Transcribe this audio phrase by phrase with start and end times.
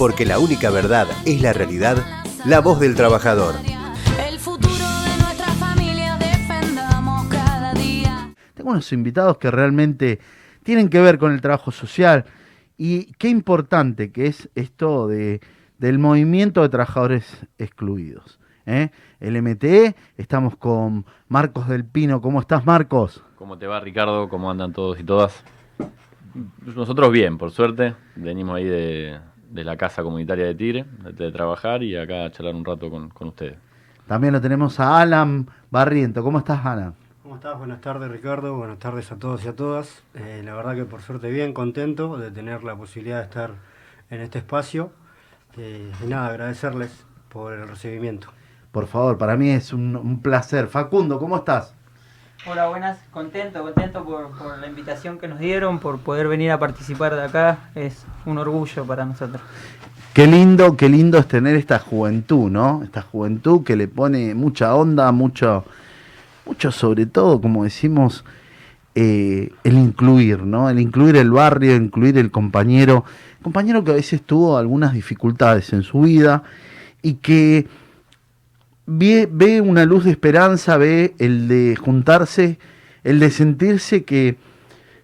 [0.00, 1.98] porque la única verdad es la realidad,
[2.46, 3.54] la voz del trabajador.
[4.26, 8.34] El futuro de nuestra familia defendamos cada día.
[8.54, 10.18] Tengo unos invitados que realmente
[10.62, 12.24] tienen que ver con el trabajo social
[12.78, 15.42] y qué importante que es esto de,
[15.76, 18.40] del movimiento de trabajadores excluidos.
[18.64, 18.88] ¿eh?
[19.20, 22.22] El MTE, estamos con Marcos del Pino.
[22.22, 23.22] ¿Cómo estás, Marcos?
[23.36, 24.30] ¿Cómo te va, Ricardo?
[24.30, 25.44] ¿Cómo andan todos y todas?
[26.74, 27.96] Nosotros bien, por suerte.
[28.16, 29.18] Venimos ahí de,
[29.50, 33.10] de la casa comunitaria de Tigre, de, trabajar y acá a charlar un rato con,
[33.10, 33.58] con ustedes.
[34.06, 36.22] También lo tenemos a Alan Barriento.
[36.22, 36.94] ¿Cómo estás, Alan?
[37.22, 37.58] ¿Cómo estás?
[37.58, 40.02] Buenas tardes Ricardo, buenas tardes a todos y a todas.
[40.14, 43.50] Eh, la verdad que por suerte bien, contento de tener la posibilidad de estar
[44.08, 44.90] en este espacio.
[45.56, 48.28] Eh, y nada, agradecerles por el recibimiento.
[48.72, 50.68] Por favor, para mí es un, un placer.
[50.68, 51.74] Facundo, ¿cómo estás?
[52.46, 57.14] Hola, buenas, contento, contento por, la invitación que nos dieron, por poder venir a participar
[57.14, 59.42] de acá, es un orgullo para nosotros.
[60.14, 62.82] Qué lindo, qué lindo es tener esta juventud, ¿no?
[62.82, 65.66] Esta juventud que le pone mucha onda, mucho,
[66.46, 68.24] mucho sobre todo, como decimos,
[68.94, 70.70] eh, el incluir, ¿no?
[70.70, 73.04] El incluir el barrio, incluir el compañero,
[73.42, 76.42] compañero que a veces tuvo algunas dificultades en su vida
[77.02, 77.68] y que
[78.90, 82.58] ve, una luz de esperanza, ve el de juntarse,
[83.04, 84.36] el de sentirse que,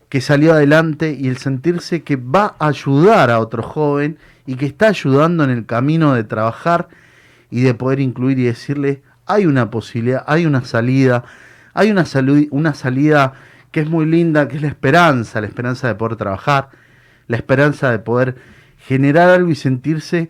[0.08, 4.66] que salió adelante y el sentirse que va a ayudar a otro joven y que
[4.66, 6.88] está ayudando en el camino de trabajar
[7.50, 11.24] y de poder incluir y decirle, hay una posibilidad, hay una salida,
[11.72, 12.04] hay una,
[12.50, 13.34] una salida
[13.70, 16.70] que es muy linda, que es la esperanza, la esperanza de poder trabajar,
[17.28, 18.36] la esperanza de poder
[18.78, 20.28] generar algo y sentirse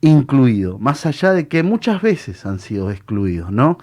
[0.00, 3.78] incluido, más allá de que muchas veces han sido excluidos, ¿no?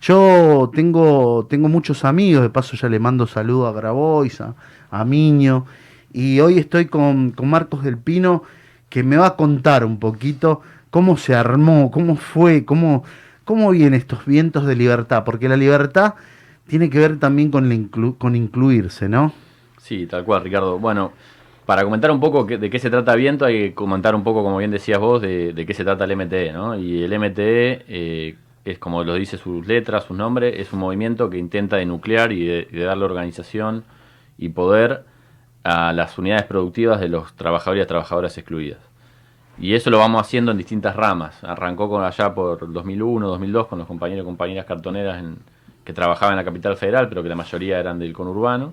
[0.00, 5.66] Yo tengo, tengo muchos amigos, de paso ya le mando saludos a Grabois, a, Miño,
[6.12, 8.44] y hoy estoy con, con Marcos del Pino,
[8.88, 13.04] que me va a contar un poquito cómo se armó, cómo fue, cómo,
[13.44, 16.14] cómo vienen estos vientos de libertad, porque la libertad
[16.66, 19.32] tiene que ver también con, con incluirse, ¿no?
[19.78, 20.78] Sí, tal cual, Ricardo.
[20.78, 21.12] Bueno,
[21.68, 24.56] para comentar un poco de qué se trata Viento, hay que comentar un poco, como
[24.56, 26.78] bien decías vos, de, qué se trata el MTE, ¿no?
[26.78, 31.28] Y el MTE eh, es, como lo dice sus letras, su nombre, es un movimiento
[31.28, 33.84] que intenta denuclear y de, de darle organización
[34.38, 35.04] y poder
[35.62, 38.78] a las unidades productivas de los trabajadores y trabajadoras excluidas.
[39.58, 41.44] Y eso lo vamos haciendo en distintas ramas.
[41.44, 45.36] Arrancó con allá por 2001, 2002 con los compañeros y compañeras cartoneras en-
[45.84, 48.72] que trabajaban en la capital federal, pero que la mayoría eran del conurbano.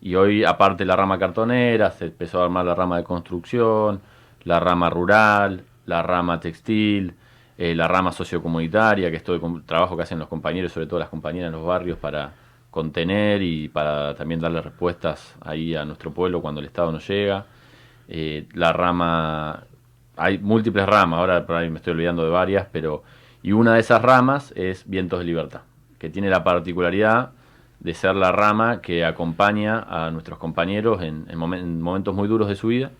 [0.00, 4.00] Y hoy, aparte la rama cartonera, se empezó a armar la rama de construcción,
[4.44, 7.14] la rama rural, la rama textil,
[7.58, 10.98] eh, la rama sociocomunitaria, que es todo el trabajo que hacen los compañeros, sobre todo
[10.98, 12.32] las compañeras en los barrios, para
[12.70, 17.44] contener y para también darle respuestas ahí a nuestro pueblo cuando el Estado no llega.
[18.08, 19.64] Eh, la rama,
[20.16, 23.02] hay múltiples ramas, ahora por ahí me estoy olvidando de varias, pero
[23.42, 25.62] y una de esas ramas es Vientos de Libertad,
[25.98, 27.32] que tiene la particularidad
[27.80, 32.28] de ser la rama que acompaña a nuestros compañeros en, en momen- en momentos muy
[32.28, 32.90] duros de su vida.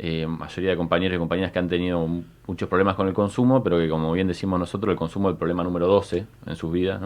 [0.00, 2.06] Eh, mayoría de compañeros y compañeras que han tenido
[2.46, 5.38] muchos problemas con el consumo, pero que como bien decimos nosotros, el consumo es el
[5.38, 7.00] problema número 12 en sus vidas.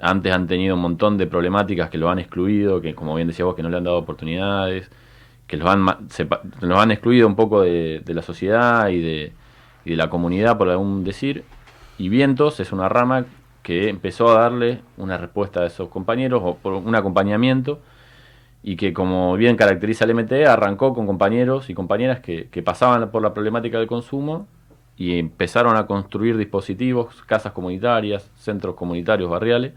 [0.00, 3.44] Antes han tenido un montón de problemáticas que lo han excluido, que como bien decía
[3.44, 4.90] vos, que no le han dado oportunidades,
[5.48, 5.84] que los han,
[6.60, 9.32] los han excluido un poco de, de la sociedad y de,
[9.84, 11.44] y de la comunidad, por algún decir.
[11.98, 13.24] Y Vientos es una rama
[13.64, 17.80] que empezó a darle una respuesta a esos compañeros, o por un acompañamiento,
[18.62, 23.22] y que como bien caracteriza el MTE, arrancó con compañeros y compañeras que, pasaban por
[23.22, 24.46] la problemática del consumo
[24.98, 29.72] y empezaron a construir dispositivos, casas comunitarias, centros comunitarios barriales,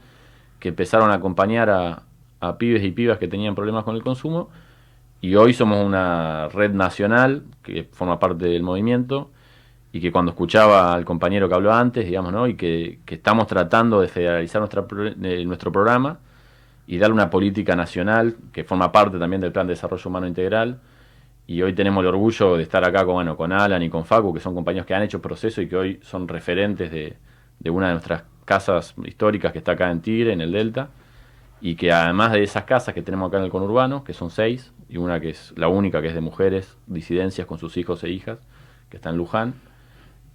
[0.59, 2.03] que empezaron a acompañar a,
[2.41, 4.49] a pibes y pibas que tenían problemas con el consumo.
[5.21, 9.29] Y hoy somos una red nacional que forma parte del movimiento
[9.97, 12.45] y que cuando escuchaba al compañero que habló antes, digamos, ¿no?
[12.45, 14.85] y que, que estamos tratando de federalizar nuestra,
[15.23, 16.19] eh, nuestro programa
[16.85, 20.79] y darle una política nacional que forma parte también del Plan de Desarrollo Humano Integral.
[21.47, 24.31] Y hoy tenemos el orgullo de estar acá con, bueno, con Alan y con Facu,
[24.35, 27.17] que son compañeros que han hecho proceso y que hoy son referentes de,
[27.57, 30.89] de una de nuestras casas históricas que está acá en Tigre, en el Delta,
[31.59, 34.73] y que además de esas casas que tenemos acá en el conurbano, que son seis,
[34.89, 38.09] y una que es la única que es de mujeres, disidencias con sus hijos e
[38.09, 38.37] hijas,
[38.91, 39.55] que está en Luján,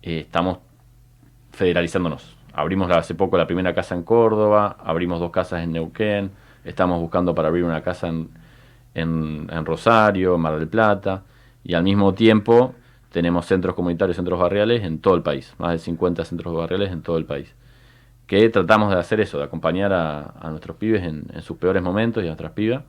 [0.02, 0.58] eh, estamos
[1.52, 2.37] federalizándonos.
[2.52, 6.31] Abrimos hace poco la primera casa en Córdoba, abrimos dos casas en Neuquén,
[6.64, 8.28] estamos buscando para abrir una casa en,
[8.94, 11.22] en, en Rosario, en Mar del Plata,
[11.64, 12.75] y al mismo tiempo
[13.10, 17.02] tenemos centros comunitarios, centros barriales en todo el país, más de 50 centros barriales en
[17.02, 17.54] todo el país.
[18.26, 21.82] Que tratamos de hacer eso, de acompañar a, a nuestros pibes en, en sus peores
[21.82, 22.82] momentos y a nuestras pibas,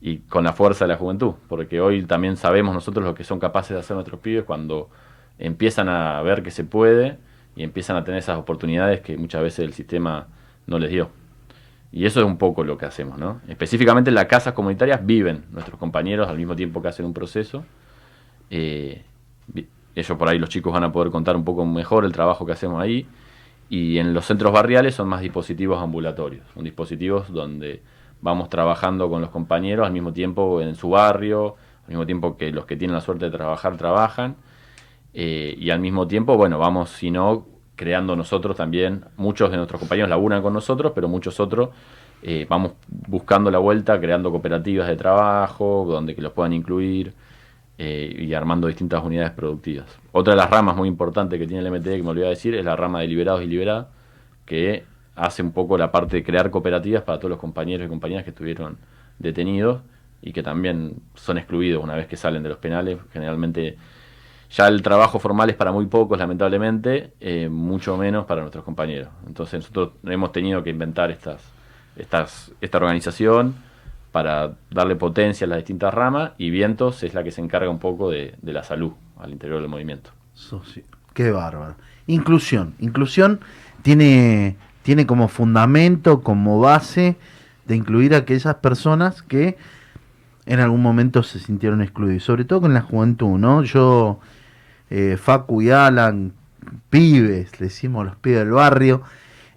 [0.00, 3.38] y con la fuerza de la juventud, porque hoy también sabemos nosotros lo que son
[3.38, 4.90] capaces de hacer nuestros pibes cuando
[5.38, 7.18] empiezan a ver que se puede
[7.56, 10.28] y empiezan a tener esas oportunidades que muchas veces el sistema
[10.66, 11.10] no les dio.
[11.92, 13.40] Y eso es un poco lo que hacemos, ¿no?
[13.48, 17.64] Específicamente en las casas comunitarias viven nuestros compañeros al mismo tiempo que hacen un proceso.
[18.48, 19.02] Eh,
[19.94, 22.52] ellos por ahí, los chicos van a poder contar un poco mejor el trabajo que
[22.52, 23.06] hacemos ahí.
[23.68, 26.46] Y en los centros barriales son más dispositivos ambulatorios.
[26.54, 27.82] Son dispositivos donde
[28.22, 32.52] vamos trabajando con los compañeros al mismo tiempo en su barrio, al mismo tiempo que
[32.52, 34.36] los que tienen la suerte de trabajar, trabajan.
[35.14, 39.80] Eh, y al mismo tiempo, bueno, vamos, si no, creando nosotros también, muchos de nuestros
[39.80, 41.70] compañeros laburan con nosotros, pero muchos otros
[42.22, 47.14] eh, vamos buscando la vuelta, creando cooperativas de trabajo, donde que los puedan incluir
[47.78, 49.86] eh, y armando distintas unidades productivas.
[50.12, 52.54] Otra de las ramas muy importantes que tiene el MTD, que me olvidé de decir,
[52.54, 53.88] es la rama de liberados y liberadas,
[54.46, 54.84] que
[55.16, 58.30] hace un poco la parte de crear cooperativas para todos los compañeros y compañeras que
[58.30, 58.78] estuvieron
[59.18, 59.80] detenidos
[60.22, 62.98] y que también son excluidos una vez que salen de los penales.
[63.12, 63.76] Generalmente
[64.52, 69.08] ya el trabajo formal es para muy pocos, lamentablemente, eh, mucho menos para nuestros compañeros.
[69.26, 71.40] Entonces nosotros hemos tenido que inventar estas,
[71.96, 73.54] estas, esta organización
[74.12, 77.78] para darle potencia a las distintas ramas y Vientos es la que se encarga un
[77.78, 80.10] poco de, la salud al interior del movimiento.
[81.14, 81.76] Qué bárbaro.
[82.06, 82.74] Inclusión.
[82.78, 83.40] Inclusión
[83.80, 87.16] tiene, tiene como fundamento, como base
[87.64, 89.56] de incluir a aquellas personas que
[90.44, 93.62] en algún momento se sintieron excluidos, sobre todo con la juventud, ¿no?
[93.62, 94.20] Yo,
[94.94, 96.34] eh, Facu y Alan,
[96.90, 99.00] pibes, le decimos los pibes del barrio,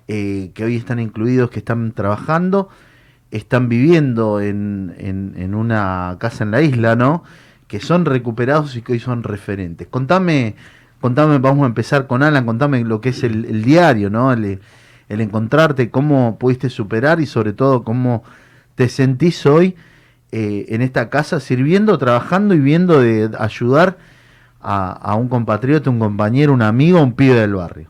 [0.07, 2.69] eh, que hoy están incluidos, que están trabajando,
[3.31, 7.23] están viviendo en, en- una casa en la isla, ¿no?
[7.67, 9.87] Que son recuperados y que hoy son referentes.
[9.89, 10.55] Contame,
[11.01, 14.31] contame, vamos a empezar con Alan, contame lo que es el, diario, ¿no?
[14.31, 14.61] El,
[15.09, 18.23] el encontrarte, cómo pudiste superar y sobre todo cómo
[18.75, 19.75] te sentís hoy
[20.31, 23.97] eh, en esta casa sirviendo, trabajando y viendo de ayudar
[24.67, 27.89] a, un compatriota, un compañero, un amigo, un pibe del barrio.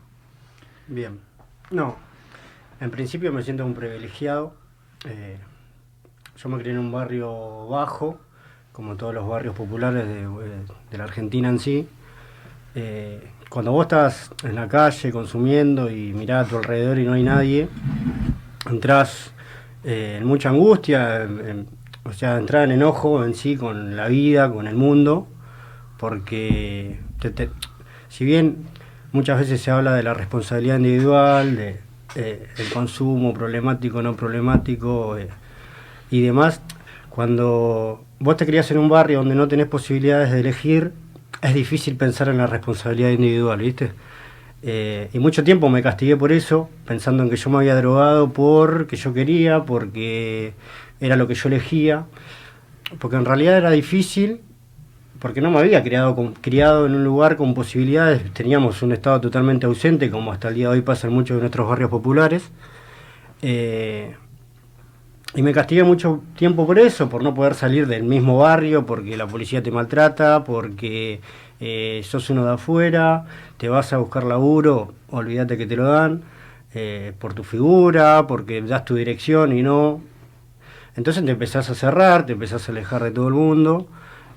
[0.86, 1.18] Bien.
[1.70, 1.96] No,
[2.80, 4.54] en principio me siento un privilegiado.
[5.06, 5.38] Eh,
[6.36, 8.18] yo me crié en un barrio bajo,
[8.72, 10.28] como todos los barrios populares de,
[10.90, 11.88] de la Argentina en sí.
[12.74, 17.14] Eh, cuando vos estás en la calle consumiendo y mirás a tu alrededor y no
[17.14, 17.68] hay nadie,
[18.70, 19.32] entras
[19.82, 21.26] eh, en mucha angustia,
[22.04, 25.26] o sea, entrar en enojo en sí con la vida, con el mundo,
[25.98, 27.50] porque te- te-
[28.08, 28.56] si bien
[29.12, 31.80] muchas veces se habla de la responsabilidad individual, de
[32.14, 35.28] eh, el consumo problemático, no problemático eh,
[36.10, 36.60] y demás,
[37.10, 40.92] cuando vos te criás en un barrio donde no tenés posibilidades de elegir,
[41.42, 43.92] es difícil pensar en la responsabilidad individual, ¿viste?
[44.62, 48.32] Eh, y mucho tiempo me castigué por eso, pensando en que yo me había drogado
[48.32, 50.54] porque yo quería, porque
[51.00, 52.06] era lo que yo elegía,
[52.98, 54.40] porque en realidad era difícil,
[55.18, 59.20] porque no me había criado, con- criado en un lugar con posibilidades, teníamos un estado
[59.20, 62.50] totalmente ausente, como hasta el día de hoy pasa en muchos de nuestros barrios populares.
[63.42, 64.14] Eh,
[65.34, 69.16] y me castigué mucho tiempo por eso, por no poder salir del mismo barrio, porque
[69.16, 71.20] la policía te maltrata, porque
[71.60, 73.24] eh, sos uno de afuera,
[73.58, 76.22] te vas a buscar laburo, olvídate que te lo dan,
[76.74, 80.00] eh, por tu figura, porque das tu dirección y no.
[80.96, 83.86] Entonces te empezás a cerrar, te empezás a alejar de todo el mundo,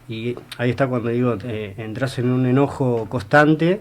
[0.09, 3.79] y ahí está cuando digo, eh, entras en un enojo constante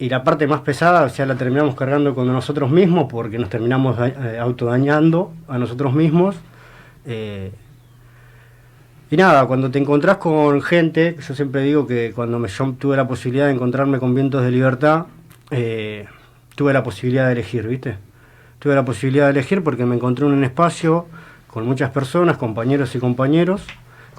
[0.00, 3.98] y la parte más pesada, o la terminamos cargando con nosotros mismos porque nos terminamos
[4.00, 6.36] eh, autodañando a nosotros mismos.
[7.04, 7.52] Eh,
[9.10, 12.96] y nada, cuando te encontrás con gente, yo siempre digo que cuando me, yo tuve
[12.96, 15.04] la posibilidad de encontrarme con vientos de libertad,
[15.50, 16.06] eh,
[16.54, 17.98] tuve la posibilidad de elegir, ¿viste?
[18.58, 21.08] Tuve la posibilidad de elegir porque me encontré en un espacio
[21.46, 23.66] con muchas personas, compañeros y compañeros,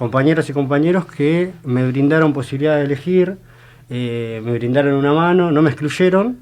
[0.06, 3.38] compañeras y compañeros que me brindaron posibilidad de elegir,
[3.92, 6.40] eh, me brindaron una mano, no me excluyeron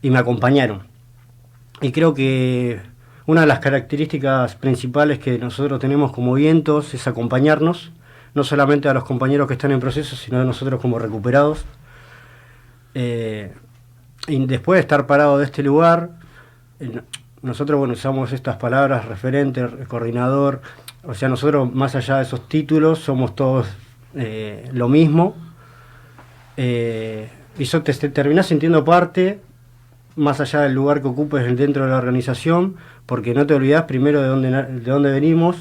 [0.00, 0.84] y me acompañaron.
[1.82, 2.80] Y creo que
[3.26, 7.92] una de las características principales que nosotros tenemos como vientos es acompañarnos,
[8.32, 11.66] no solamente a los compañeros que están en proceso, sino a nosotros como recuperados.
[12.94, 13.52] Eh,
[14.28, 16.12] y después de estar parado de este lugar,
[16.80, 17.02] eh, no-
[17.42, 20.62] nosotros usamos estas palabras, referente, re- coordinador,
[21.08, 23.66] o sea, nosotros más allá de esos títulos somos todos
[24.14, 25.34] eh, lo mismo.
[26.58, 29.40] Eh, y eso te, te terminás sintiendo parte,
[30.16, 34.20] más allá del lugar que ocupes dentro de la organización, porque no te olvidas primero
[34.20, 35.56] de dónde, de dónde venimos,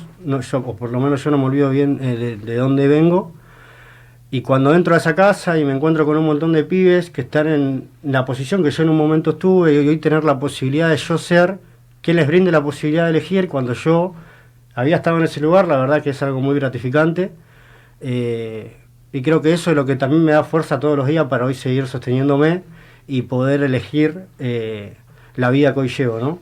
[0.52, 3.32] o por lo menos yo no me olvido bien eh, de, de dónde vengo.
[4.30, 7.22] Y cuando entro a esa casa y me encuentro con un montón de pibes que
[7.22, 10.90] están en la posición que yo en un momento estuve y hoy tener la posibilidad
[10.90, 11.58] de yo ser,
[12.02, 14.14] que les brinde la posibilidad de elegir cuando yo
[14.78, 17.32] había estado en ese lugar, la verdad que es algo muy gratificante.
[18.00, 18.78] Eh,
[19.12, 21.46] y creo que eso es lo que también me da fuerza todos los días para
[21.46, 22.62] hoy seguir sosteniéndome
[23.08, 24.96] y poder elegir eh,
[25.36, 26.40] la vida que hoy llevo, ¿no?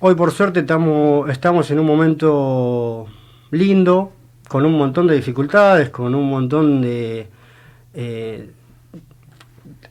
[0.00, 3.06] Hoy por suerte estamos, estamos en un momento
[3.50, 4.12] lindo,
[4.48, 7.28] con un montón de dificultades, con un montón de...
[7.92, 8.50] eh,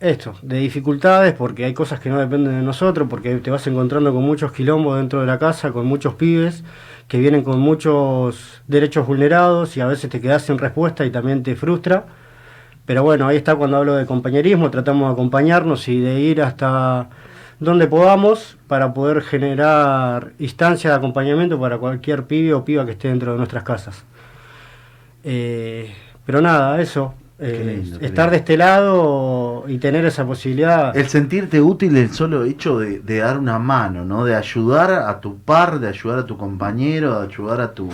[0.01, 4.11] esto, de dificultades, porque hay cosas que no dependen de nosotros, porque te vas encontrando
[4.13, 6.63] con muchos quilombos dentro de la casa, con muchos pibes
[7.07, 11.43] que vienen con muchos derechos vulnerados y a veces te quedas sin respuesta y también
[11.43, 12.05] te frustra.
[12.85, 17.09] Pero bueno, ahí está cuando hablo de compañerismo, tratamos de acompañarnos y de ir hasta
[17.59, 23.09] donde podamos para poder generar instancias de acompañamiento para cualquier pibe o piba que esté
[23.09, 24.05] dentro de nuestras casas.
[25.23, 25.93] Eh,
[26.25, 27.13] pero nada, eso.
[27.43, 30.95] Eh, lindo, estar de este lado y tener esa posibilidad.
[30.95, 34.25] El sentirte útil, el solo hecho de, de dar una mano, ¿no?
[34.25, 37.89] De ayudar a tu par, de ayudar a tu compañero, de ayudar a tu,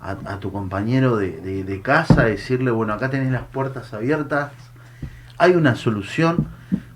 [0.00, 4.50] a, a tu compañero de, de- de casa, decirle, bueno, acá tenés las puertas abiertas,
[5.38, 6.48] hay una solución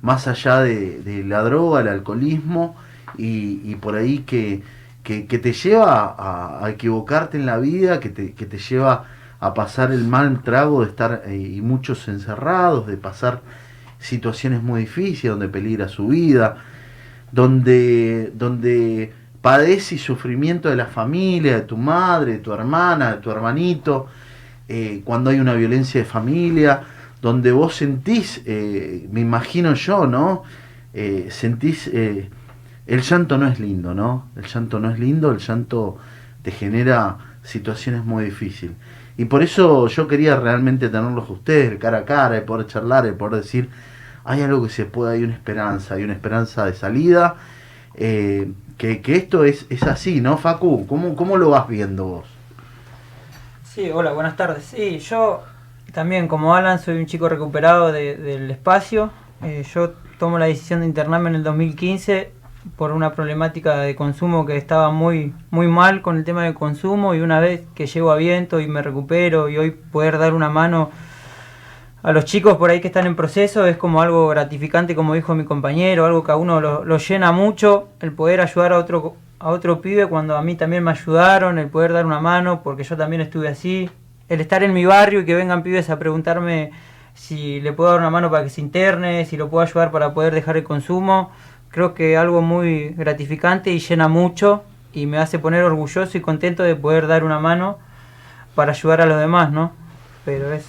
[0.03, 2.77] más allá de, de la droga, el alcoholismo
[3.17, 4.63] y, y por ahí que,
[5.03, 9.05] que, que te lleva a, a equivocarte en la vida, que te, que te lleva
[9.47, 13.43] a pasar el mal trago de estar eh, y muchos encerrados, de pasar
[13.99, 16.57] situaciones muy difíciles, donde peligra su vida,
[17.33, 23.19] donde, donde padece y sufrimiento de la familia, de tu madre, de tu hermana, de
[23.19, 24.07] tu hermanito,
[24.69, 26.83] eh, cuando hay una violencia de familia,
[27.23, 30.43] donde vos sentís, eh, me imagino yo, ¿no?
[31.29, 34.29] Sentís, el llanto no es lindo, ¿no?
[34.35, 35.99] El llanto no es lindo, el llanto
[36.41, 38.77] te genera situaciones muy difíciles.
[39.19, 43.13] Y por eso yo quería realmente tenerlos ustedes cara a cara, y poder charlar, y
[43.13, 43.71] poder decir,
[44.25, 47.37] hay algo que se puede, hay una esperanza, hay una esperanza de salida,
[47.95, 50.87] eh, que, que esto es, es así, ¿no, Facu?
[50.87, 52.27] ¿Cómo, ¿Cómo lo vas viendo vos?
[53.65, 54.65] Sí, hola, buenas tardes.
[54.65, 55.43] Sí, yo
[55.93, 59.11] también como Alan soy un chico recuperado de- del espacio.
[59.43, 62.33] Eh, yo tomo la decisión de internarme en el 2015
[62.77, 67.15] por una problemática de consumo que estaba muy muy mal con el tema del consumo
[67.15, 70.49] y una vez que llego a viento y me recupero y hoy poder dar una
[70.49, 70.91] mano
[72.03, 75.35] a los chicos por ahí que están en proceso es como algo gratificante, como dijo
[75.35, 79.17] mi compañero, algo que a uno lo, lo llena mucho, el poder ayudar a otro,
[79.41, 82.85] a otro pibe cuando a mí también me ayudaron, el poder dar una mano, porque
[82.85, 83.91] yo también estuve así,
[84.29, 86.71] el estar en mi barrio y que vengan pibes a preguntarme
[87.15, 90.15] si le puedo dar una mano para que se interne, si lo puedo ayudar para
[90.15, 91.33] poder dejar el consumo,
[91.77, 94.65] creo que algo muy gratificante y llena mucho
[94.95, 97.77] y me hace poner orgulloso y contento de poder dar una mano
[98.55, 99.73] para ayudar a los demás, ¿no?
[100.25, 100.65] Pero es...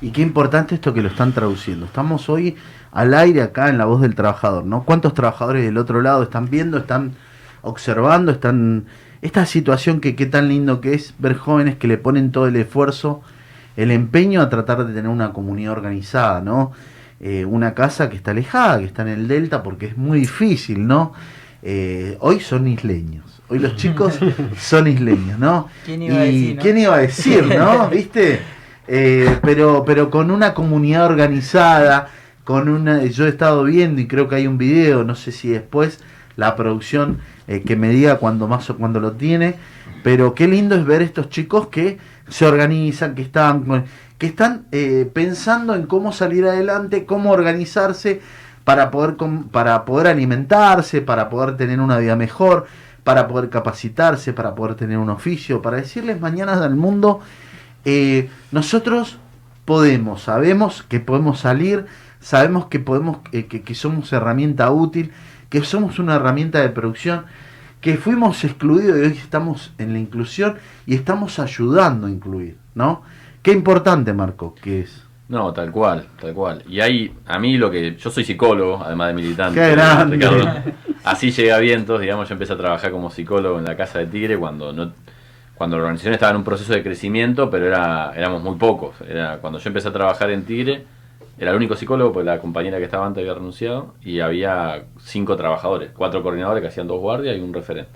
[0.00, 1.84] Y qué importante esto que lo están traduciendo.
[1.84, 2.54] Estamos hoy
[2.92, 4.84] al aire acá en La Voz del Trabajador, ¿no?
[4.84, 7.16] ¿Cuántos trabajadores del otro lado están viendo, están
[7.62, 8.84] observando, están...
[9.22, 12.54] Esta situación que qué tan lindo que es ver jóvenes que le ponen todo el
[12.54, 13.20] esfuerzo,
[13.76, 16.70] el empeño a tratar de tener una comunidad organizada, ¿no?
[17.20, 20.86] Eh, una casa que está alejada, que está en el delta, porque es muy difícil,
[20.86, 21.12] ¿no?
[21.62, 24.18] Eh, hoy son isleños, hoy los chicos
[24.58, 25.68] son isleños, ¿no?
[25.84, 26.62] ¿Quién iba a decir, no?
[26.62, 27.88] quién iba a decir, ¿no?
[27.90, 28.40] ¿Viste?
[28.88, 32.08] Eh, pero, pero con una comunidad organizada,
[32.44, 35.48] con una, yo he estado viendo y creo que hay un video, no sé si
[35.48, 36.00] después
[36.36, 39.56] la producción eh, que me diga cuando más o cuando lo tiene,
[40.02, 41.98] pero qué lindo es ver estos chicos que
[42.30, 43.84] se organizan, que están, con-
[44.20, 48.20] que están eh, pensando en cómo salir adelante, cómo organizarse
[48.64, 49.16] para poder,
[49.50, 52.66] para poder alimentarse, para poder tener una vida mejor,
[53.02, 57.20] para poder capacitarse, para poder tener un oficio, para decirles mañana al mundo,
[57.86, 59.16] eh, nosotros
[59.64, 61.86] podemos, sabemos que podemos salir,
[62.20, 65.12] sabemos que podemos, eh, que, que somos herramienta útil,
[65.48, 67.24] que somos una herramienta de producción,
[67.80, 73.02] que fuimos excluidos y hoy estamos en la inclusión y estamos ayudando a incluir, ¿no?
[73.42, 75.02] Qué importante, Marco, que es.
[75.28, 76.62] No, tal cual, tal cual.
[76.68, 77.96] Y ahí, a mí lo que.
[77.96, 79.60] Yo soy psicólogo, además de militante.
[79.60, 80.16] ¡Qué grande!
[80.16, 80.72] Ricardo.
[81.04, 84.06] Así llegué a Vientos, digamos, yo empecé a trabajar como psicólogo en la Casa de
[84.06, 84.92] Tigre cuando no
[85.60, 88.96] cuando la organización estaba en un proceso de crecimiento, pero era éramos muy pocos.
[89.06, 90.86] Era Cuando yo empecé a trabajar en Tigre,
[91.38, 95.36] era el único psicólogo, porque la compañera que estaba antes había renunciado, y había cinco
[95.36, 97.92] trabajadores, cuatro coordinadores que hacían dos guardias y un referente.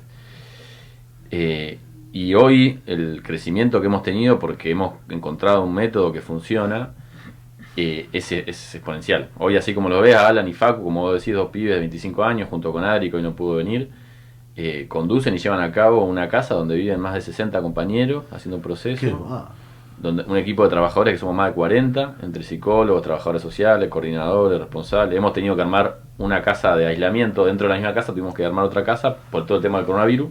[1.31, 1.79] Eh,
[2.15, 6.91] y hoy el crecimiento que hemos tenido, porque hemos encontrado un método que funciona,
[7.77, 9.31] eh, es, es exponencial.
[9.37, 12.23] Hoy, así como lo ves, Alan y Facu, como vos decís, dos pibes de 25
[12.23, 13.91] años, junto con Ari, que hoy no pudo venir,
[14.55, 18.59] eh, conducen y llevan a cabo una casa donde viven más de 60 compañeros haciendo
[18.59, 19.27] un proceso
[19.99, 24.61] donde un equipo de trabajadores que somos más de 40, entre psicólogos, trabajadores sociales, coordinadores,
[24.61, 25.19] responsables.
[25.19, 28.45] Hemos tenido que armar una casa de aislamiento dentro de la misma casa, tuvimos que
[28.45, 30.29] armar otra casa por todo el tema del coronavirus,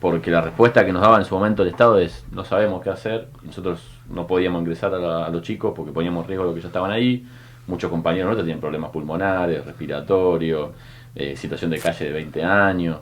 [0.00, 2.90] porque la respuesta que nos daba en su momento el Estado es no sabemos qué
[2.90, 6.68] hacer, nosotros no podíamos ingresar a, los chicos porque poníamos riesgo a los que ya
[6.68, 7.26] estaban ahí,
[7.66, 10.70] muchos compañeros nuestros tienen problemas pulmonares, respiratorios,
[11.14, 12.98] eh, situación de calle de 20 años,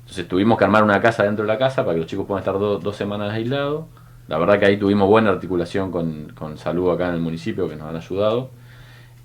[0.00, 2.40] entonces tuvimos que armar una casa dentro de la casa para que los chicos puedan
[2.40, 3.86] estar do- dos semanas aislados,
[4.28, 7.76] la verdad que ahí tuvimos buena articulación con, con salud acá en el municipio que
[7.76, 8.50] nos han ayudado,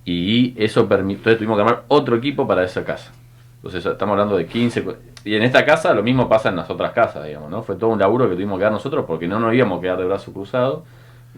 [0.06, 3.12] y eso permitió, tuvimos que armar otro equipo para esa casa.
[3.58, 4.86] Entonces estamos hablando de 15.
[5.28, 7.64] Y en esta casa lo mismo pasa en las otras casas, digamos, ¿no?
[7.64, 9.98] Fue todo un laburo que tuvimos que dar nosotros porque no nos íbamos a quedar
[9.98, 10.86] de brazo cruzado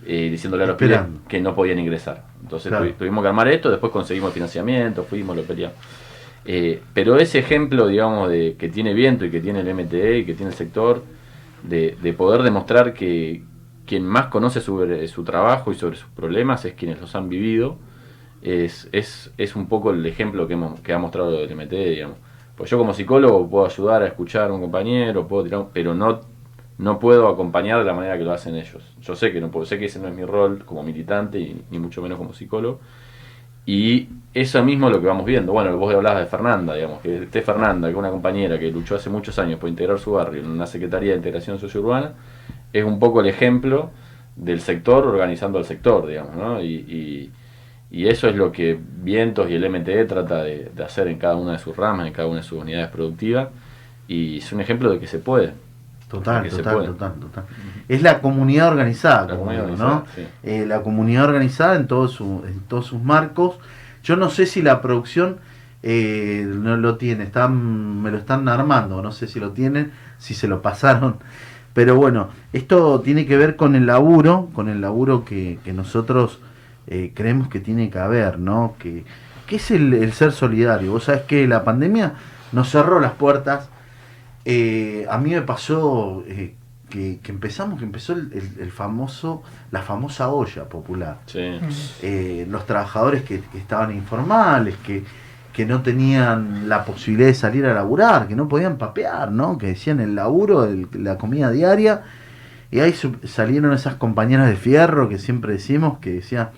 [0.05, 2.23] eh, diciéndole a los pibes que no podían ingresar.
[2.41, 2.85] Entonces Claro.
[2.97, 5.77] tuvimos que armar esto, después conseguimos financiamiento, fuimos, lo peleamos.
[6.45, 10.25] Eh, pero ese ejemplo, digamos, de que tiene viento y que tiene el MTE y
[10.25, 11.03] que tiene el sector,
[11.63, 13.43] de, de poder demostrar que
[13.85, 17.77] quien más conoce sobre su trabajo y sobre sus problemas es quienes los han vivido,
[18.41, 22.17] es, es, es un poco el ejemplo que, hemos, que ha mostrado el MTE, digamos.
[22.59, 26.19] Pues yo como psicólogo puedo ayudar a escuchar a un compañero, puedo tirar, pero no,
[26.77, 28.83] no puedo acompañar de la manera que lo hacen ellos.
[28.99, 31.63] Yo sé que no puedo, sé que ese no es mi rol como militante y
[31.71, 32.81] ni mucho menos como psicólogo.
[33.65, 35.53] Y eso mismo es lo que vamos viendo.
[35.53, 38.95] Bueno, vos hablabas de Fernanda, digamos, que esté Fernanda, que es una compañera que luchó
[38.95, 42.11] hace muchos años por integrar su barrio en una Secretaría de Integración Sociourbana,
[42.73, 43.91] es un poco el ejemplo
[44.35, 46.61] del sector organizando al sector, digamos, ¿no?
[46.61, 47.31] Y-
[47.91, 51.35] y eso es lo que Vientos y el MTE trata de, de hacer en cada
[51.35, 53.47] una de sus ramas, en cada una de sus unidades productivas,
[54.07, 55.53] y es un ejemplo de que se puede.
[56.09, 56.87] Total, que se total, puede.
[56.87, 57.43] total, total.
[57.87, 60.05] Es la comunidad organizada, La como comunidad digo, ¿no?
[60.15, 60.23] sí.
[60.43, 63.57] Eh, la comunidad organizada en, todo su, en todos sus marcos.
[64.03, 65.37] Yo no sé si la producción
[65.83, 70.33] eh, no lo tiene, están, me lo están armando, no sé si lo tienen, si
[70.33, 71.17] se lo pasaron.
[71.73, 76.39] Pero bueno, esto tiene que ver con el laburo, con el laburo que, que nosotros
[76.89, 78.75] eh, creemos que tiene que haber, ¿no?
[78.79, 79.05] Que,
[79.47, 80.91] que es el, el ser solidario.
[80.91, 82.13] Vos sabés que la pandemia
[82.51, 83.69] nos cerró las puertas.
[84.45, 86.55] Eh, a mí me pasó eh,
[86.89, 91.19] que, que empezamos, que empezó el, el- el famoso, la famosa olla popular.
[92.01, 92.45] Sí.
[92.49, 95.03] Los trabajadores que, que estaban informales, que,
[95.53, 99.57] que no tenían la posibilidad de salir a laburar, que no podían papear, ¿no?
[99.57, 102.01] Que decían el laburo, el- la comida diaria.
[102.71, 102.93] Y ahí
[103.25, 106.49] salieron esas compañeras de fierro que siempre decimos que decían,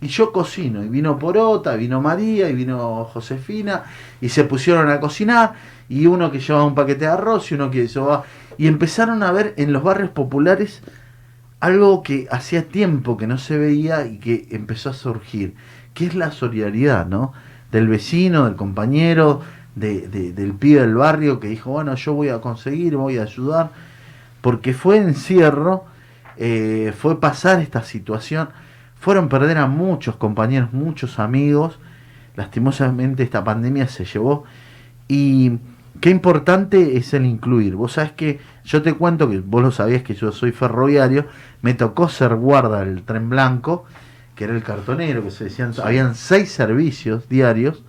[0.00, 3.82] y yo cocino, y vino Porota, vino María, y vino Josefina,
[4.20, 5.54] y se pusieron a cocinar,
[5.88, 8.24] y uno que llevaba un paquete de arroz, y uno que llevaba...
[8.58, 10.82] Y empezaron a ver en los barrios populares
[11.60, 15.54] algo que hacía tiempo que no se veía y que empezó a surgir,
[15.94, 17.32] que es la solidaridad, ¿no?
[17.72, 19.40] Del vecino, del compañero,
[19.74, 23.22] de, de- del pibe del barrio que dijo, bueno, yo voy a conseguir, voy a
[23.22, 23.70] ayudar,
[24.40, 25.84] porque fue encierro,
[26.36, 28.48] eh, fue pasar esta situación,
[29.00, 31.78] fueron perder a muchos compañeros, muchos amigos,
[32.36, 34.44] lastimosamente esta pandemia se llevó.
[35.06, 35.58] Y
[36.00, 37.74] qué importante es el incluir.
[37.74, 41.26] Vos sabés que yo te cuento que vos lo sabías que yo soy ferroviario,
[41.62, 43.86] me tocó ser guarda del tren blanco,
[44.34, 47.82] que era el cartonero, que se decían, habían seis servicios diarios,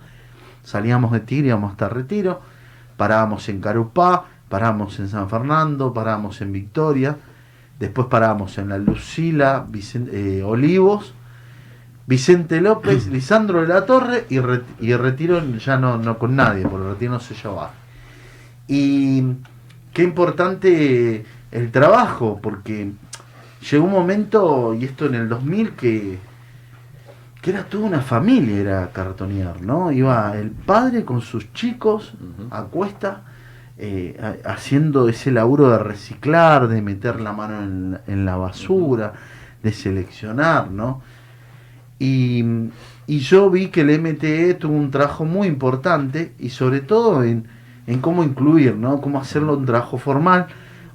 [0.62, 2.40] salíamos de Tigre, íbamos hasta Retiro,
[2.96, 7.16] parábamos en Carupá, parábamos en San Fernando, parábamos en Victoria,
[7.80, 9.66] después parábamos en la Lucila,
[10.12, 11.14] eh, Olivos,
[12.06, 14.36] Vicente López, Lisandro de la Torre y,
[14.80, 17.72] y Retiro ya no, no con nadie, porque Retiro no se llevaba.
[18.68, 19.24] Y
[19.92, 22.92] qué importante el trabajo, porque
[23.68, 26.18] llegó un momento, y esto en el 2000, que,
[27.40, 29.90] que era toda una familia, era cartonear, ¿no?
[29.90, 32.12] Iba el padre con sus chicos
[32.50, 33.22] a cuesta,
[33.82, 39.14] eh, ha- haciendo ese laburo de reciclar, de meter la mano en, en la basura,
[39.62, 41.00] de seleccionar, ¿no?
[41.98, 42.44] Y,
[43.06, 47.46] y yo vi que el MTE tuvo un trabajo muy importante y sobre todo en,
[47.86, 49.00] en cómo incluir, ¿no?
[49.00, 50.46] Cómo hacerlo un trabajo formal.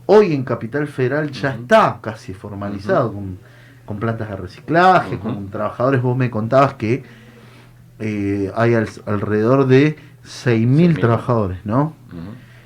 [0.08, 3.38] Hoy en Capital Federal ya está casi formalizado con,
[3.86, 6.02] con plantas de reciclaje, con trabajadores.
[6.02, 7.04] Vos me contabas que
[8.00, 11.00] eh, hay al- alrededor de 6.000 6.000.
[11.00, 11.94] trabajadores, ¿no?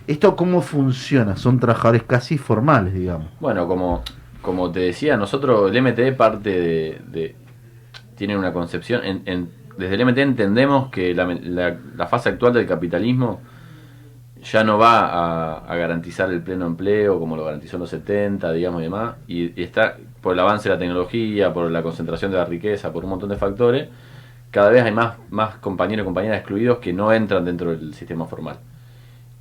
[0.10, 1.36] ¿Esto cómo funciona?
[1.38, 3.28] Son trabajadores casi formales, digamos.
[3.39, 4.02] Bueno, como,
[4.41, 7.36] como te decía, nosotros el MTE parte de, de-
[8.15, 13.39] tiene una concepción, en, en- desde el MTE entendemos que la, fase actual del capitalismo
[14.41, 18.52] ya no va a, a garantizar el pleno empleo como lo garantizó en los 70,
[18.52, 22.32] digamos y demás, y, y está por el avance de la tecnología, por la concentración
[22.32, 23.89] de la riqueza, por un montón de factores,
[24.50, 28.26] cada vez hay más, más compañeros y compañeras excluidos que no entran dentro del sistema
[28.26, 28.58] formal.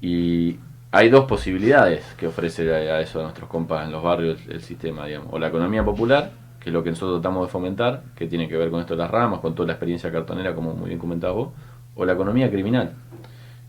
[0.00, 0.58] Y
[0.90, 5.06] hay dos posibilidades que ofrece a, eso a nuestros compas en los barrios el, sistema,
[5.06, 5.28] digamos.
[5.32, 6.30] O la economía popular,
[6.61, 8.98] que es lo que nosotros tratamos de fomentar, que tiene que ver con esto de
[8.98, 11.48] las ramas, con toda la experiencia cartonera, como muy bien comentabas vos,
[11.94, 12.92] o la economía criminal.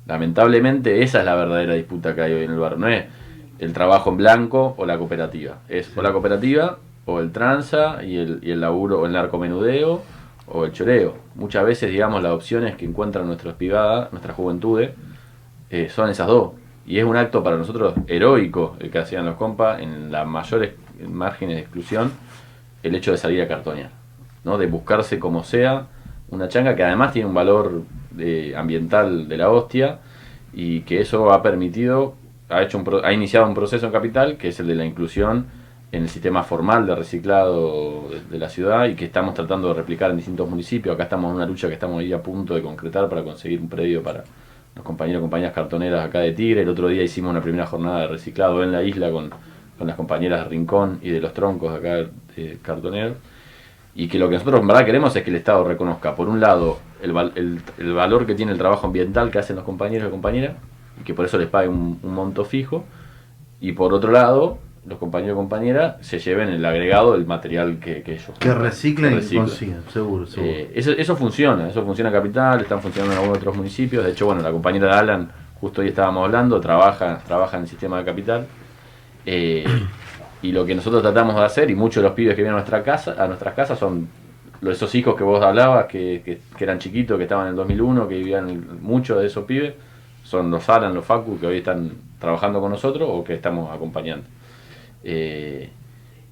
[0.05, 2.79] Lamentablemente esa es la verdadera disputa que hay hoy en el barrio.
[2.79, 3.05] No es
[3.59, 5.59] el trabajo en blanco o la cooperativa.
[5.67, 10.01] Es o la cooperativa o el tranza y el, y el laburo o el narcomenudeo
[10.47, 11.15] o el choreo.
[11.35, 14.91] Muchas veces, digamos, las opciones que encuentran nuestras privadas, nuestras juventudes,
[15.69, 16.51] eh, son esas dos.
[16.86, 20.73] Y es un acto para nosotros heroico el que hacían los compas en las mayores
[21.08, 22.12] márgenes de exclusión,
[22.82, 23.91] el hecho de salir a cartonear,
[24.43, 24.58] ¿no?
[24.58, 25.88] de buscarse como sea
[26.29, 27.84] una changa que además tiene un valor
[28.17, 29.99] eh, ambiental de la hostia
[30.53, 32.15] y que eso ha permitido,
[32.49, 35.47] ha, hecho un ha iniciado un proceso en Capital que es el de la inclusión
[35.91, 39.73] en el sistema formal de reciclado de, de la ciudad y que estamos tratando de
[39.73, 40.93] replicar en distintos municipios.
[40.93, 43.69] Acá estamos en una lucha que estamos ahí a punto de concretar para conseguir un
[43.69, 44.23] predio para
[44.75, 46.62] los compañeros y compañeras cartoneras acá de Tigre.
[46.62, 49.29] El otro día hicimos una primera jornada de reciclado en la isla con,
[49.77, 52.05] con las compañeras de Rincón y de los troncos acá
[52.36, 53.17] de cartoneros.
[53.95, 56.39] Y que lo que nosotros en verdad queremos es que el Estado reconozca, por un
[56.39, 60.12] lado, el, el- el valor que tiene el trabajo ambiental que hacen los compañeros y
[60.12, 60.55] compañeras,
[61.01, 62.86] y que por eso les pague un, un monto fijo,
[63.60, 68.01] y por otro lado, los compañeros y compañeras se lleven el agregado del material que,
[68.01, 69.45] que ellos Que reciclen que y reciclen.
[69.45, 70.49] consigan, seguro, seguro.
[70.51, 74.03] Eh, eso, eso funciona, eso funciona en Capital, están funcionando en algunos otros municipios.
[74.05, 77.69] De hecho, bueno, la compañera de Alan, justo hoy estábamos hablando, trabaja, trabaja en el
[77.69, 78.47] sistema de Capital.
[79.25, 79.65] Eh,
[80.41, 82.59] y lo que nosotros tratamos de hacer, y muchos de los pibes que vienen a
[82.59, 84.07] nuestra casa, a nuestras casas son
[84.69, 88.07] esos hijos que vos hablabas, que, que- que eran chiquitos, que estaban en el 2001,
[88.07, 89.73] que vivían muchos de esos pibes,
[90.23, 94.25] son los Alan, los Facu, que hoy están trabajando con nosotros o que estamos acompañando.
[95.03, 95.69] Eh,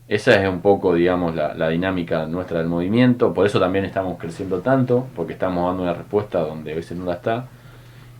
[0.08, 3.34] esa es un poco, digamos, la, dinámica nuestra del movimiento.
[3.34, 7.06] Por eso también estamos creciendo tanto, porque estamos dando una respuesta donde a veces no
[7.06, 7.48] la está.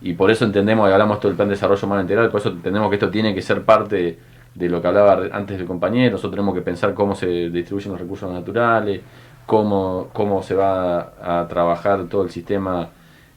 [0.02, 2.50] Y por eso entendemos, y hablamos esto del plan de desarrollo humano integral, por eso
[2.50, 4.18] entendemos que esto tiene que ser parte
[4.54, 6.12] de lo que hablaba antes el compañero.
[6.12, 9.00] Nosotros tenemos que pensar cómo se distribuyen los recursos naturales,
[9.46, 12.90] cómo, cómo se va a trabajar todo el sistema,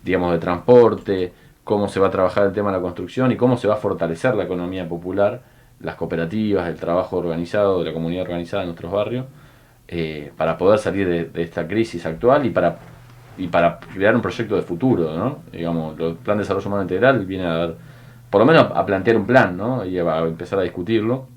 [0.04, 3.56] digamos, de transporte, cómo se va a trabajar el tema de la construcción y cómo
[3.56, 5.42] se va a fortalecer la economía popular,
[5.84, 9.26] las cooperativas, el trabajo organizado de la comunidad organizada en nuestros barrios,
[9.88, 12.80] eh, para poder salir de, esta crisis actual y para
[13.38, 15.40] y para crear un proyecto de futuro, ¿no?
[15.52, 17.76] Digamos, el plan de desarrollo humano integral viene a dar,
[18.30, 19.86] por lo menos a plantear un plan, ¿no?
[19.86, 21.28] Y a empezar a discutirlo.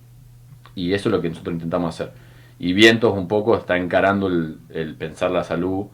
[0.74, 2.12] Y eso es lo que nosotros intentamos hacer.
[2.59, 5.87] Y Vientos un poco está encarando el, el pensar la salud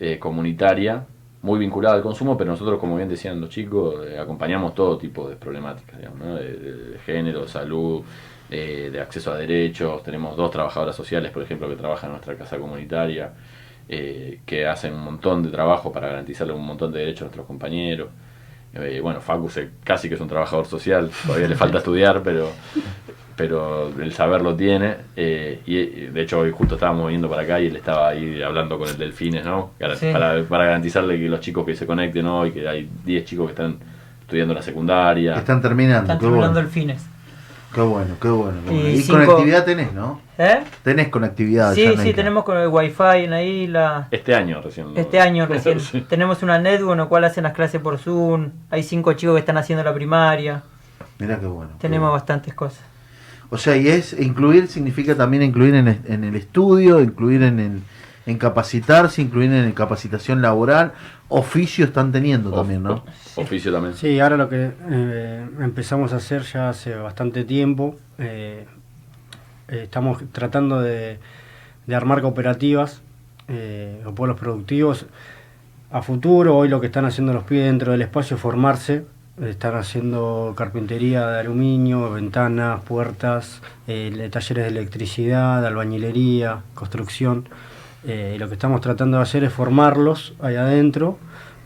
[0.00, 1.06] eh, comunitaria,
[1.42, 5.28] muy vinculada al consumo, pero nosotros, como bien decían los chicos, eh, acompañamos todo tipo
[5.28, 6.34] de problemáticas, digamos, ¿no?
[6.36, 8.02] de, de- de género, salud,
[8.50, 10.02] eh, de acceso a derechos.
[10.02, 13.32] Tenemos dos trabajadoras sociales, por ejemplo, que trabajan en nuestra casa comunitaria,
[13.88, 17.46] eh, que hacen un montón de trabajo para garantizarle un montón de derechos a nuestros
[17.46, 18.08] compañeros.
[18.74, 19.48] Eh, bueno, Facu
[19.84, 22.48] casi que es un trabajador social, todavía le falta estudiar, pero
[23.38, 24.96] pero el saber lo tiene.
[25.16, 28.78] eh, y de hecho, hoy justo estábamos yendo para acá y él estaba ahí hablando
[28.78, 29.70] con el Delfines, ¿no?
[29.78, 30.10] Para, Sí.
[30.12, 33.52] para, para garantizarle que los chicos que se conecten hoy, que hay 10 chicos que
[33.52, 33.78] están
[34.20, 35.36] estudiando la secundaria.
[35.36, 36.60] Están terminando, Están terminando bueno.
[36.60, 37.06] el fines.
[37.72, 38.58] Qué bueno, qué bueno.
[38.66, 38.88] qué Y bueno.
[38.90, 40.20] Y, cinco- conectividad tenés, ¿no?
[40.38, 40.60] ¿Eh?
[40.82, 41.74] Tenés conectividad.
[41.74, 44.08] Sí, sí, tenemos con el wifi en la isla.
[44.10, 44.94] Este año recién.
[44.94, 44.98] ¿no?
[45.00, 46.00] Este año recién Sí.
[46.08, 48.50] tenemos una network en la cual hacen las clases por Zoom.
[48.70, 50.62] Hay cinco chicos que están haciendo la primaria.
[51.18, 51.72] Mirá qué bueno.
[51.74, 52.12] qué Tenemos bueno.
[52.14, 52.80] bastantes cosas.
[53.50, 55.88] O sea, y es incluir significa también incluir en,
[56.24, 57.82] el estudio, incluir en, en,
[58.26, 60.92] en capacitarse, incluir en capacitación laboral,
[61.28, 62.92] oficio están teniendo Of- también, ¿no?
[62.92, 63.94] of- Oficio también.
[63.94, 68.66] Sí, ahora lo que eh, empezamos a hacer ya hace bastante tiempo, eh,
[69.68, 71.18] eh, estamos tratando de,
[71.86, 73.00] de armar cooperativas
[73.48, 75.06] eh, o pueblos productivos
[75.90, 76.54] a futuro.
[76.56, 79.06] Hoy lo que están haciendo los pibes dentro del espacio es formarse.
[79.42, 87.48] Están haciendo carpintería de aluminio, ventanas, puertas, eh, le- talleres de electricidad, albañilería, construcción.
[88.04, 91.18] Eh, lo que estamos tratando de hacer es formarlos ahí adentro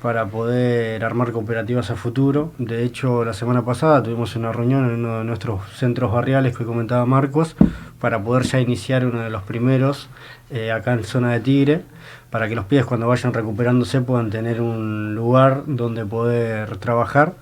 [0.03, 2.53] para poder armar cooperativas a futuro.
[2.59, 6.65] De hecho, la semana pasada tuvimos una reunión en uno de nuestros centros barriales que
[6.67, 7.57] comentaba Marcos
[8.01, 10.11] para poder ya iniciar uno de los primeros
[10.51, 11.83] eh, acá en zona de Tigre,
[12.31, 17.33] para que los pibes cuando vayan recuperándose puedan tener un lugar donde poder trabajar.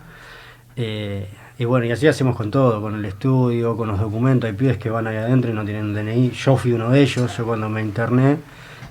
[0.82, 1.26] Eh,
[1.58, 4.48] y bueno, y así hacemos con todo, con el estudio, con los documentos.
[4.48, 6.30] Hay pibes que van ahí adentro y no tienen DNI.
[6.30, 8.38] Yo fui uno de ellos, yo cuando me interné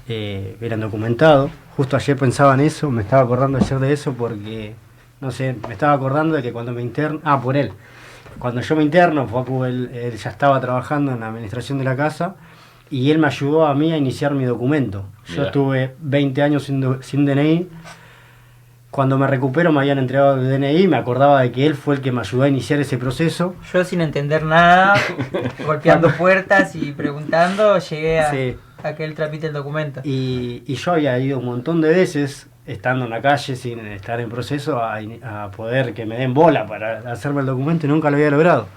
[0.08, 1.50] eh, eran documentados.
[1.76, 4.76] Justo ayer pensaba en eso, me estaba acordando ayer de eso porque,
[5.20, 7.72] no sé, me estaba acordando de que cuando me interno, ah, por él,
[8.38, 11.96] cuando yo me interno, Facu, él, él ya estaba trabajando en la administración de la
[11.96, 12.36] casa
[12.92, 15.06] y él me ayudó a mí a iniciar mi documento.
[15.26, 15.46] Yo Mirá.
[15.48, 17.68] estuve 20 años sin, sin DNI.
[18.92, 22.02] Cuando me recupero me habían entregado el DNI, me acordaba de que él fue el
[22.02, 23.56] que me ayudó a iniciar ese proceso.
[23.72, 24.96] Yo sin entender nada,
[25.66, 28.58] golpeando puertas y preguntando, llegué a, Sí.
[28.84, 30.02] a que él trapite el documento.
[30.04, 34.20] Y, y yo había ido un montón de veces, estando en la calle, sin estar
[34.20, 38.10] en proceso, a, a poder que me den bola para hacerme el documento y nunca
[38.10, 38.68] lo había logrado.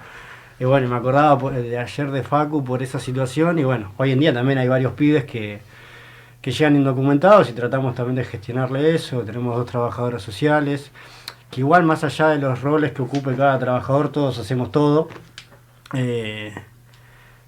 [0.61, 4.20] Y bueno, me acordaba de ayer de Facu por esa situación y bueno, hoy en
[4.20, 5.61] día también hay varios pibes que,
[6.42, 9.20] que llegan indocumentados y tratamos también de gestionarle eso.
[9.20, 10.90] Tenemos dos trabajadoras sociales,
[11.50, 15.09] que igual más allá de los roles que ocupe cada trabajador, todos hacemos todo.
[15.94, 16.52] Eh,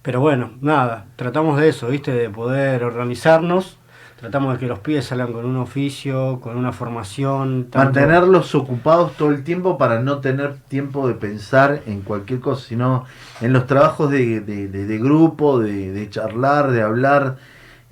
[0.02, 2.12] pero bueno, nada, tratamos de eso, ¿viste?
[2.12, 3.78] De poder organizarnos.
[4.20, 7.68] Tratamos de que los pibes salgan con un oficio, con una formación.
[7.74, 13.04] Mantenerlos ocupados todo el tiempo para no tener tiempo de pensar en cualquier cosa, sino
[13.40, 17.36] en los trabajos de, de- grupo, de charlar, de hablar.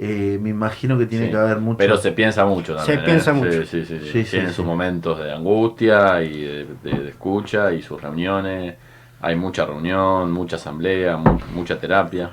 [0.04, 1.78] Eh, me imagino que tiene Sí, que haber mucho.
[1.78, 2.98] Pero se piensa mucho Se también.
[3.00, 3.04] ¿eh?
[3.04, 3.52] piensa mucho.
[3.64, 3.98] Sí, sí, sí.
[4.00, 4.54] Sí, sí, Tienen sí.
[4.56, 8.74] sus momentos de angustia y de, de- de escucha y sus reuniones.
[9.20, 12.30] Hay mucha reunión, mucha asamblea, mu- mucha terapia.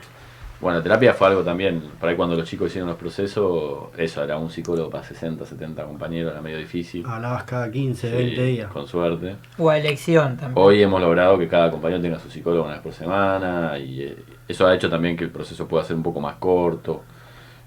[0.60, 4.22] Bueno, la terapia fue algo también, por ahí cuando los chicos hicieron los procesos, eso
[4.24, 7.06] era un psicólogo para 60, 70 compañeros, era medio difícil.
[7.08, 8.70] Hablabas cada 15, Sí, 20 días.
[8.72, 9.36] Con suerte.
[9.58, 10.54] O a elección también.
[10.56, 14.18] Hoy hemos logrado que cada compañero tenga su psicólogo una vez por semana y eh,
[14.50, 17.04] eso ha hecho también que el proceso pueda ser un poco más corto.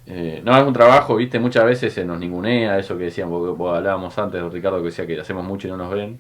[0.07, 3.77] Eh, no es un trabajo, viste, muchas veces se nos ningunea, eso que decíamos, vos
[3.77, 6.19] hablábamos antes, Ricardo, que decía que hacemos mucho y no nos ven.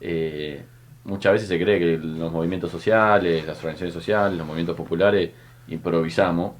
[0.00, 0.64] Eh,
[1.04, 5.30] muchas veces se cree que los movimientos sociales, las organizaciones sociales, los movimientos populares,
[5.68, 6.52] improvisamos.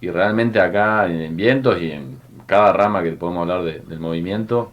[0.00, 4.00] Y realmente acá en, en Vientos y en cada rama que podemos hablar de- del
[4.00, 4.72] movimiento,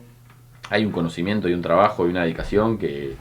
[0.69, 3.15] hay un conocimiento y un trabajo y una dedicación que,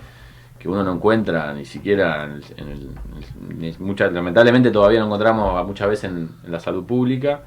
[0.58, 5.66] que uno no encuentra ni siquiera en el, en el- en lamentablemente todavía no encontramos
[5.66, 7.42] muchas veces en la salud pública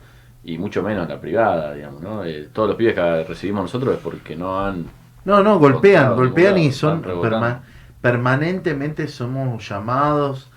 [0.48, 2.24] y mucho menos en la privada, digamos, ¿no?
[2.24, 4.86] Eh, todos los pibes que recibimos nosotros es porque no han
[5.26, 7.60] No, no, golpean, golpean y son perma-
[8.02, 10.50] permanentemente somos llamados.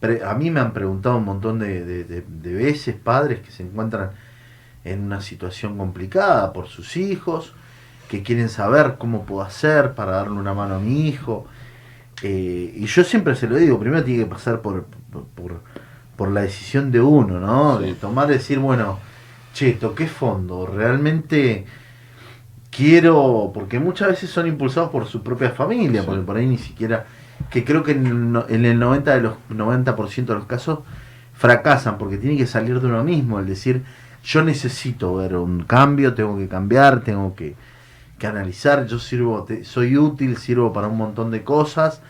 [0.00, 3.50] Pre- a mí me han preguntado un montón de, de- de- de veces padres que
[3.52, 4.10] se encuentran
[4.84, 7.52] en una situación complicada por sus hijos,
[8.08, 11.46] que quieren saber cómo puedo hacer para darle una mano a mi hijo.
[12.22, 15.60] Eh, y yo siempre se lo digo, primero tiene que pasar por, por, por-
[16.16, 17.78] por la decisión de uno, ¿no?
[17.78, 17.86] Sí.
[17.86, 18.98] De tomar, decir, bueno,
[19.58, 21.64] che, toqué fondo, realmente
[22.70, 26.06] quiero, porque muchas veces son impulsados por su propia familia, Sí.
[26.06, 27.06] porque por ahí ni siquiera,
[27.50, 30.80] que creo que en, el no- en el 90 de los 90% de los casos
[31.34, 33.82] fracasan, porque tiene que salir de uno mismo, el decir,
[34.24, 37.54] yo necesito ver un cambio, tengo que cambiar, tengo que,
[38.18, 42.00] que analizar, yo sirvo, te- soy útil, sirvo para un montón de cosas,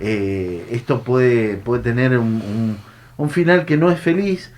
[0.00, 2.76] eh, esto puede, puede tener un, un-
[3.16, 4.52] un final que no es feliz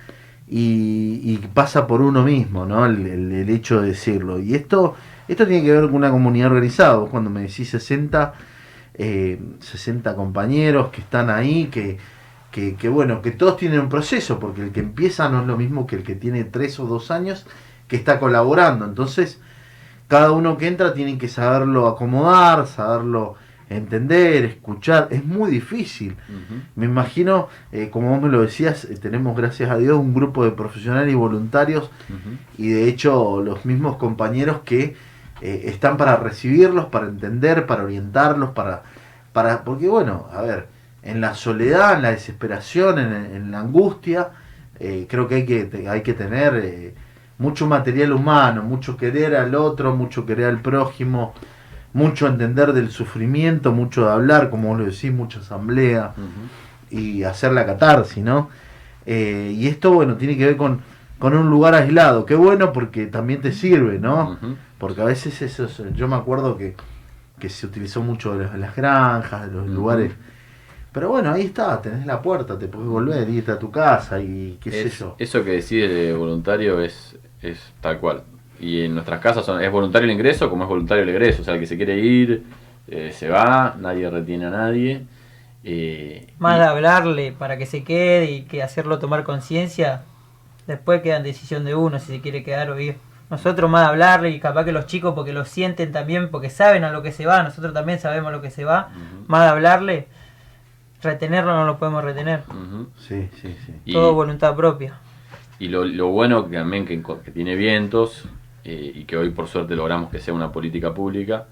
[0.47, 2.85] y, y pasa por uno mismo, ¿no?
[2.85, 4.39] El, hecho de decirlo.
[4.39, 4.95] Y esto,
[5.27, 6.95] esto tiene que ver con una comunidad organizada.
[6.97, 8.33] Vos cuando me decís 60,
[8.93, 11.97] eh, 60 compañeros que están ahí, que,
[12.51, 15.57] que, que bueno, que todos tienen un proceso, porque el que empieza no es lo
[15.57, 17.45] mismo que el que tiene 3 o 2 años
[17.87, 18.85] que está colaborando.
[18.85, 19.41] Entonces,
[20.07, 23.35] cada uno que entra tiene que saberlo acomodar, saberlo
[23.69, 25.07] entender, escuchar.
[25.11, 26.15] Es muy difícil.
[26.75, 30.43] Me imagino, eh, como vos me lo decías, eh, tenemos, gracias a Dios, un grupo
[30.45, 31.89] de profesionales y voluntarios
[32.57, 34.95] y de hecho los mismos compañeros que
[35.41, 38.83] eh, están para recibirlos, para entender, para orientarlos, para,
[39.33, 40.67] para porque bueno, a ver,
[41.03, 44.29] en la soledad, en la desesperación, en, en la angustia,
[44.79, 46.93] eh, creo que hay que, hay que tener eh,
[47.37, 51.33] mucho material humano, mucho querer al otro, mucho querer al prójimo,
[51.97, 56.13] mucho entender del sufrimiento, mucho de hablar, como vos lo decís, mucha asamblea
[56.91, 58.49] y hacer la catarsis, ¿no?
[59.07, 60.81] Eh, y esto, bueno, tiene que ver con,
[61.17, 62.25] con un lugar aislado.
[62.25, 64.37] Qué bueno porque también te sirve, ¿no?
[64.77, 66.75] Porque a veces eso, es- yo me acuerdo que,
[67.39, 70.11] que se utilizó mucho de las, de las granjas, de los lugares.
[70.91, 74.57] Pero bueno, ahí está, tenés la puerta, te puedes volver, irte a tu casa y
[74.61, 75.15] qué sé Es- yo.
[75.17, 78.21] Eso que decide de voluntario es, es tal cual.
[78.59, 81.41] Y en nuestras casas son- es voluntario el ingreso como es voluntario el egreso.
[81.41, 82.43] O sea, el que se quiere ir,
[82.87, 85.03] eh, se va, nadie retiene a nadie.
[85.63, 90.03] eh, Más y- de hablarle para que se quede y que hacerlo tomar conciencia,
[90.65, 92.95] después queda en decisión de uno si se quiere quedar o ir.
[93.29, 96.85] Nosotros más de hablarle y capaz que los chicos porque lo sienten también, porque saben
[96.85, 98.89] a lo que se va, nosotros también sabemos a lo que se va,
[99.27, 100.07] más de hablarle,
[101.01, 102.43] retenerlo no lo podemos retener.
[102.49, 102.87] Ujú.
[102.97, 103.73] Sí, sí, sí.
[103.85, 104.93] Y- Todo voluntad propia.
[105.59, 108.23] Y lo, lo bueno que también que, que tiene vientos
[108.67, 111.45] eh, y que hoy por suerte logramos que sea una política pública.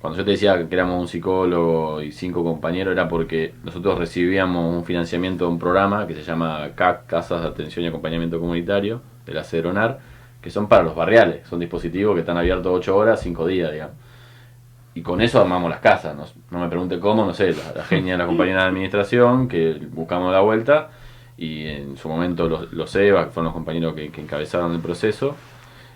[0.00, 4.76] Cuando yo te decía que éramos un psicólogo y cinco compañeros era porque nosotros recibíamos
[4.76, 9.02] un financiamiento de un programa que se llama CAC, Casas de Atención y Acompañamiento Comunitario,
[9.26, 9.98] de la CEDRONAR,
[10.40, 13.96] que son para los barriales, son dispositivos que están abiertos 8 horas, 5 días, digamos.
[14.94, 18.12] Y con eso armamos las casas, no, me pregunte cómo, no sé, la, la genia
[18.12, 20.90] de la compañera de administración, que buscamos la vuelta,
[21.36, 24.80] y en su momento los, los EVA, que fueron los compañeros que, que encabezaron el
[24.80, 25.36] proceso,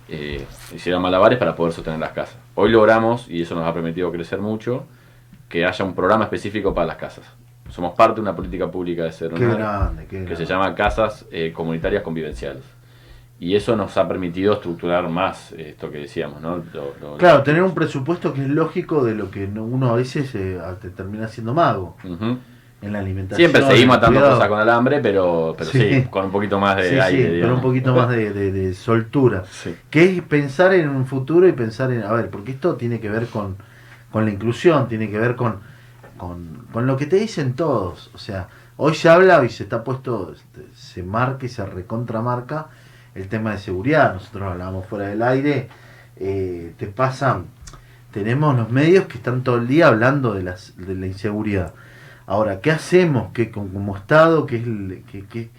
[0.08, 2.36] eh, hicieron malabares para poder sostener las casas.
[2.54, 4.84] Hoy logramos, y eso nos ha permitido crecer mucho,
[5.48, 7.24] que haya un programa específico para las casas.
[7.70, 11.52] somos parte de una política pública de Qué grande, qué que se llama Casas eh,
[11.52, 12.62] Comunitarias Convivenciales.
[13.40, 16.58] Y eso nos ha permitido estructurar más eh, esto que decíamos, ¿no?
[16.72, 19.96] Lo- lo- Claro, tener un presupuesto que es lógico de lo que no- uno a
[19.96, 21.96] veces eh, te termina siendo mago.
[22.84, 23.50] En la alimentación.
[23.50, 24.36] Siempre seguimos el atando cuidado.
[24.36, 25.78] cosas con alambre, pero, pero sí.
[25.78, 26.02] Sí.
[26.10, 27.18] con un poquito más de Sí, aire.
[27.18, 27.56] sí, pero digamos.
[27.56, 29.44] un poquito más de, de- de soltura.
[29.50, 29.74] Sí.
[29.90, 33.08] Que es pensar en un futuro y pensar en, a ver, porque esto tiene que
[33.10, 33.56] ver con,
[34.10, 35.58] con la inclusión, tiene que ver con,
[36.16, 38.10] con, con lo que te dicen todos.
[38.14, 42.66] O sea, hoy se habla y se está puesto, este, se marca y se recontramarca
[43.14, 44.14] el tema de seguridad.
[44.14, 45.68] Nosotros hablábamos fuera del aire,
[46.16, 47.46] eh, te pasan,
[48.12, 51.72] tenemos los medios que están todo el día hablando de, las, de la inseguridad.
[52.26, 55.50] Ahora, ¿qué hacemos que como Estado, que es el- que, que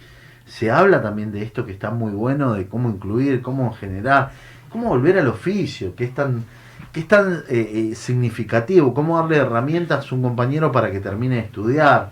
[0.46, 4.30] se habla también de esto que está muy bueno, de cómo incluir, cómo generar,
[4.70, 6.44] cómo volver al oficio, que es tan,
[6.92, 11.36] que es tan eh, eh, significativo, cómo darle herramientas a un compañero para que termine
[11.36, 12.10] de estudiar.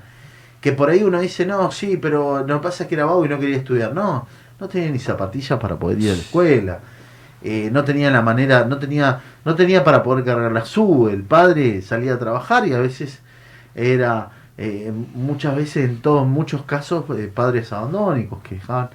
[0.61, 3.39] Que por ahí uno dice, no, sí, pero no pasa que era vago y no
[3.39, 3.93] quería estudiar.
[3.95, 4.27] No,
[4.61, 6.81] no tenía ni zapatillas para poder ir a la escuela.
[7.43, 11.13] Eh, no tenía la manera, no tenía, no tenía para poder cargar la sube.
[11.13, 13.21] El padre salía a trabajar y a veces
[13.75, 18.91] era, eh, muchas veces en todos, muchos casos, eh, padres abandónicos que dejaban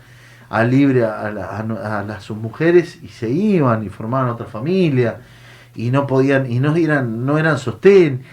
[0.49, 5.19] a libre a, la- a a sus mujeres y se iban y formaban otra familia
[5.75, 8.23] y no podían y no eran no eran sostén.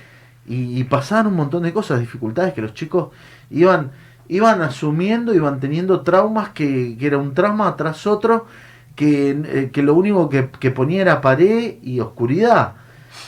[0.49, 3.09] Y, y pasaban un montón de cosas dificultades que los chicos
[3.51, 3.91] iban
[4.29, 8.47] iban asumiendo iban teniendo traumas que, que era un trauma tras otro
[8.95, 12.75] que, eh, que lo único que, que ponía era pared y oscuridad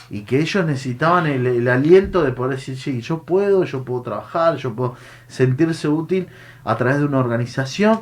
[0.09, 4.55] y que ellos necesitaban el, aliento de poder decir, sí, yo puedo, yo puedo trabajar,
[4.57, 4.95] yo puedo
[5.27, 6.27] sentirse útil
[6.63, 8.01] a través de una organización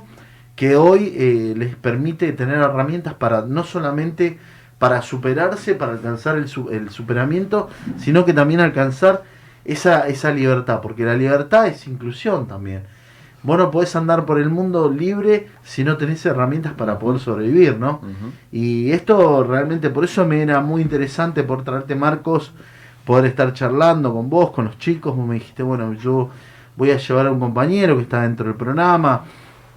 [0.56, 4.39] que hoy eh, les permite tener herramientas para no solamente
[4.80, 9.24] para superarse, para alcanzar el, el superamiento, sino que también alcanzar
[9.65, 12.84] esa, esa libertad, porque la libertad es inclusión también.
[13.48, 17.80] Vos no podés andar por el mundo libre si no tenés herramientas para poder sobrevivir,
[17.80, 18.02] ¿no?
[18.52, 22.52] Y esto realmente, por eso me era muy interesante por traerte Marcos,
[23.06, 25.16] poder estar charlando con vos, con los chicos.
[25.16, 26.30] Vos me dijiste, bueno, yo
[26.76, 29.24] voy a llevar a un compañero que está dentro del programa.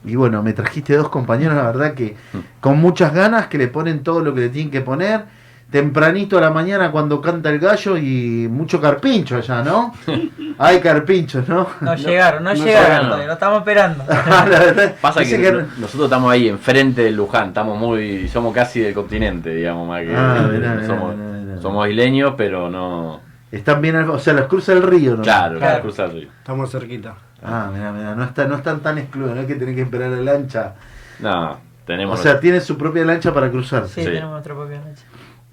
[0.05, 2.17] Y bueno, me trajiste dos compañeros, la verdad que
[2.61, 5.27] con muchas ganas, que le ponen todo lo que le tienen que poner.
[5.71, 9.95] Tempranito a la mañana cuando canta el gallo y mucho carpincho allá, ¿no?
[10.59, 11.69] Hay carpinchos, ¿no?
[11.81, 14.05] No, llegaron, no, no llegaron, todavía, lo estamos esperando.
[14.09, 18.81] La verdad, Pasa que, no- nosotros estamos ahí enfrente del Luján, estamos muy, somos casi
[18.81, 23.21] del continente, digamos, más que Ah, mirá, somos, mirá, somos isleños, pero no,
[23.53, 25.23] Están bien, al- o sea, los cruza el río, ¿no?
[25.23, 25.83] claro, Claro.
[25.83, 26.29] cruzar el río.
[26.39, 27.15] Estamos cerquita.
[27.45, 30.11] Ah, mira, mira, no, está, no están tan excluidos, no es que tienen que esperar
[30.11, 30.75] la lancha.
[31.21, 32.21] No, O tenemos.
[32.21, 33.87] sea, tiene su propia lancha para cruzar.
[33.89, 34.05] Sí, Sí.
[34.07, 35.03] tenemos nuestra propia noche.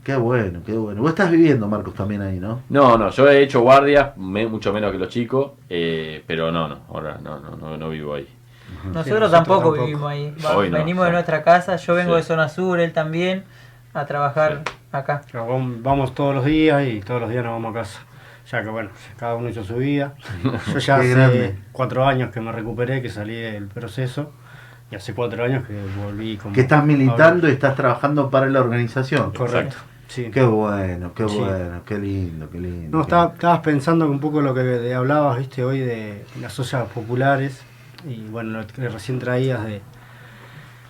[0.07, 1.01] Qué bueno, qué bueno.
[1.01, 2.61] Vos estás viviendo, Marcos, también ahí, ¿no?
[2.69, 6.69] no, no, yo he hecho guardias, me- mucho menos que los chicos, eh, pero no,
[6.69, 8.25] no, ahora no, no, no, no vivo ahí.
[8.85, 9.85] Nosotros, nosotros tampoco, tampoco.
[9.85, 10.33] vivimos ahí.
[10.41, 11.13] No, venimos de sí.
[11.13, 12.17] nuestra casa, yo vengo Sí.
[12.19, 13.43] de zona sur, él también,
[13.93, 14.61] a trabajar
[14.93, 15.23] acá.
[15.29, 17.99] Pero vam- Vamos todos los días y todos los días nos vamos a casa.
[18.49, 20.13] Ya que bueno, cada uno hizo su vida.
[20.73, 21.55] Yo ya hace grande.
[21.73, 24.31] cuatro años que me recuperé, que salí del proceso.
[24.89, 26.55] Y hace cuatro años que volví como...
[26.55, 29.33] Que estás militando y estás trabajando para la organización.
[29.33, 29.75] Correcto.
[30.07, 30.29] Sí.
[30.31, 31.37] Qué bueno, qué Sí.
[31.37, 32.97] bueno, qué lindo, qué lindo.
[32.97, 36.87] No, qué estaba- estabas pensando un poco lo que hablabas, viste, hoy de las ollas
[36.89, 37.61] populares
[38.07, 39.81] y bueno, lo que recién traías de,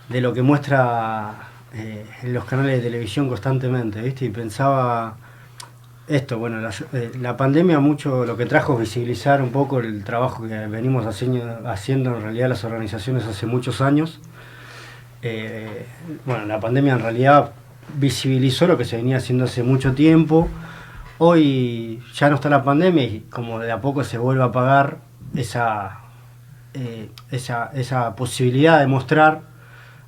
[0.10, 1.34] de lo que muestra
[1.74, 5.18] eh, en los canales de televisión constantemente, viste, y pensaba
[6.08, 10.04] esto, bueno, la, eh, la pandemia mucho lo que trajo es visibilizar un poco el
[10.06, 14.22] trabajo que venimos haciendo, haciendo en realidad las organizaciones hace muchos años.
[15.24, 15.86] Eh,
[16.26, 17.52] bueno, la pandemia en realidad
[17.98, 20.48] visibilizó lo que se venía haciendo hace mucho tiempo.
[21.18, 25.00] Hoy ya no está la pandemia y como de a poco se vuelve a apagar
[25.36, 26.02] esa,
[26.74, 29.42] eh, esa, esa posibilidad de mostrar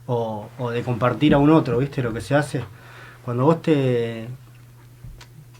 [0.06, 2.04] o, o de compartir a un otro, ¿viste?
[2.04, 2.64] Lo que se hace.
[3.26, 4.28] Cuando vos te...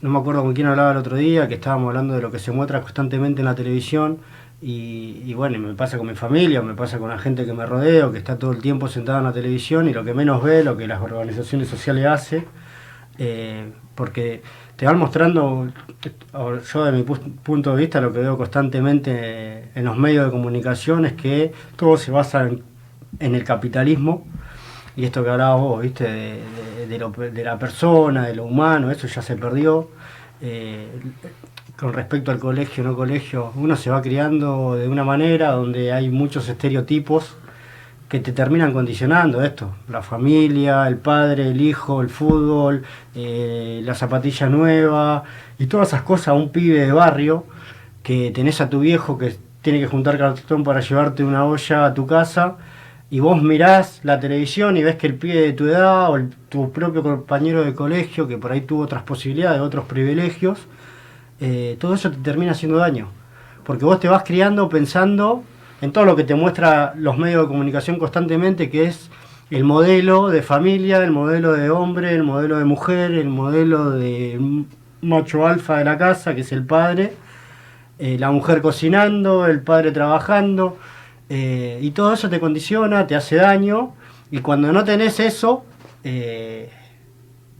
[0.02, 2.38] No me acuerdo con quién hablaba el otro día, que estábamos hablando de lo que
[2.38, 4.18] se muestra constantemente en la televisión
[4.62, 7.64] y, y bueno, me pasa con mi familia, me pasa con la gente que me
[7.66, 10.62] rodeo, que está todo el tiempo sentada en la televisión y lo que menos ve,
[10.64, 12.44] lo que las organizaciones sociales hacen,
[13.18, 14.42] eh, porque
[14.76, 15.68] te van mostrando,
[16.72, 20.30] yo de mi pu- punto de vista lo que veo constantemente en los medios de
[20.30, 22.62] comunicación es que todo se basa en,
[23.18, 24.26] en el capitalismo
[24.96, 26.04] y esto que hablabas vos, ¿viste?
[26.04, 26.40] De,
[26.78, 29.88] de- de lo- de la persona, de lo humano, eso ya se perdió.
[30.42, 30.88] Eh,
[31.80, 36.10] con respecto al colegio, no colegio, uno se va criando de una manera donde hay
[36.10, 37.36] muchos estereotipos
[38.08, 42.82] que te terminan condicionando esto, la familia, el padre, el hijo, el fútbol,
[43.14, 45.24] eh, la zapatilla nueva
[45.58, 47.46] y todas esas cosas un pibe de barrio
[48.02, 51.94] que tenés a tu viejo que tiene que juntar cartón para llevarte una olla a
[51.94, 52.56] tu casa
[53.10, 56.30] y vos mirás la televisión y ves que el pibe de tu edad o el-
[56.50, 60.58] tu propio compañero de colegio que por ahí tuvo otras posibilidades, otros privilegios,
[61.40, 63.08] eh, todo eso te termina haciendo daño.
[63.64, 65.42] Porque vos te vas criando pensando
[65.80, 69.10] en todo lo que te muestra los medios de comunicación constantemente, que es
[69.50, 74.64] el modelo de familia, el modelo de hombre, el modelo de mujer, el modelo de
[75.02, 77.14] macho alfa de la casa, que es el padre,
[77.98, 80.78] eh, la mujer cocinando, el padre trabajando,
[81.28, 83.94] eh, y todo eso te condiciona, te hace daño,
[84.30, 85.64] y cuando no tenés eso,
[86.04, 86.70] eh,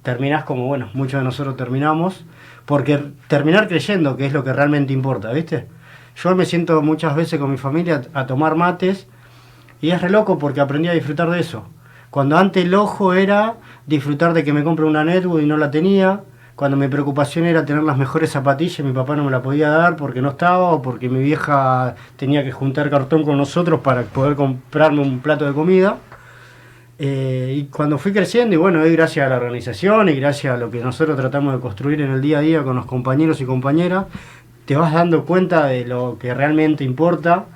[0.02, 2.24] terminás como, bueno, muchos de nosotros terminamos,
[2.70, 5.66] porque terminar creyendo que es lo que realmente importa, ¿viste?
[6.14, 9.08] Yo me siento muchas veces con mi familia a tomar mates
[9.80, 11.64] y es re loco porque aprendí a disfrutar de eso.
[12.10, 13.56] Cuando antes el ojo era
[13.88, 16.20] disfrutar de que me compre una netbook y no la tenía,
[16.54, 19.96] cuando mi preocupación era tener las mejores zapatillas mi papá no me la podía dar
[19.96, 24.36] porque no estaba o porque mi vieja tenía que juntar cartón con nosotros para poder
[24.36, 25.96] comprarme un plato de comida.
[27.02, 30.58] Eh, y cuando fui creciendo, y bueno, es gracias a la organización y gracias a
[30.58, 33.46] lo que nosotros tratamos de construir en el día a día con los compañeros y
[33.46, 34.04] compañeras,
[34.66, 37.46] te vas dando cuenta de lo que realmente importa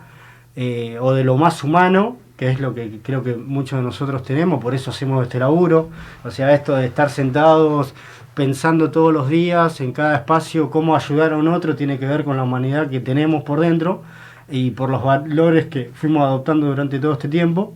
[0.57, 4.23] eh, o de lo más humano, que es lo que creo que muchos de nosotros
[4.23, 5.91] tenemos, por eso hacemos este laburo.
[6.25, 7.95] O sea, esto de estar sentados
[8.35, 12.25] pensando todos los días en cada espacio cómo ayudar a un otro tiene que ver
[12.25, 14.05] con la humanidad que tenemos por dentro
[14.49, 17.75] y por los valores que fuimos adoptando durante todo este tiempo.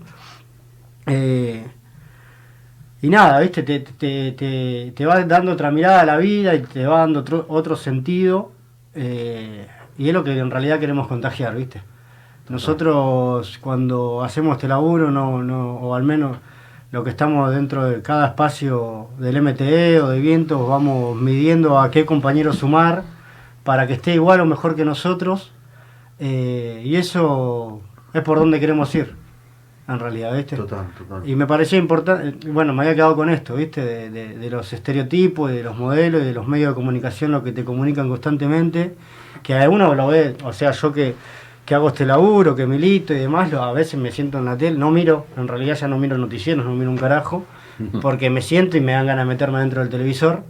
[1.08, 1.64] Eh,
[3.00, 3.62] y nada, ¿viste?
[3.62, 7.20] Te, te, te, te va dando otra mirada a la vida y te va dando
[7.20, 8.52] otro, otro sentido.
[8.94, 11.82] eh, y es lo que en realidad queremos contagiar, ¿viste?
[12.48, 16.38] Nosotros cuando hacemos este laburo, no, no, o al menos
[16.92, 21.90] lo que estamos dentro de cada espacio del MTE o de vientos, vamos midiendo a
[21.90, 23.04] qué compañero sumar
[23.64, 25.52] para que esté igual o mejor que nosotros.
[26.20, 27.82] eh, y eso
[28.14, 29.16] es por donde queremos ir,
[29.88, 30.56] en realidad, ¿viste?
[30.56, 31.28] Total, total.
[31.28, 33.84] Y me pareció importante, bueno, me había quedado con esto, ¿viste?
[33.84, 37.52] De, de- de los estereotipos, de los modelos de los medios de comunicación, lo que
[37.52, 38.94] te comunican constantemente,
[39.42, 41.14] que a uno lo ve, o sea, yo que,
[41.64, 44.56] que hago este laburo, que milito y demás, lo- a veces me siento en la
[44.58, 47.44] tele, no miro, en realidad ya no miro noticieros, no miro un carajo,
[48.02, 50.42] porque me siento y me dan ganas de meterme dentro del televisor,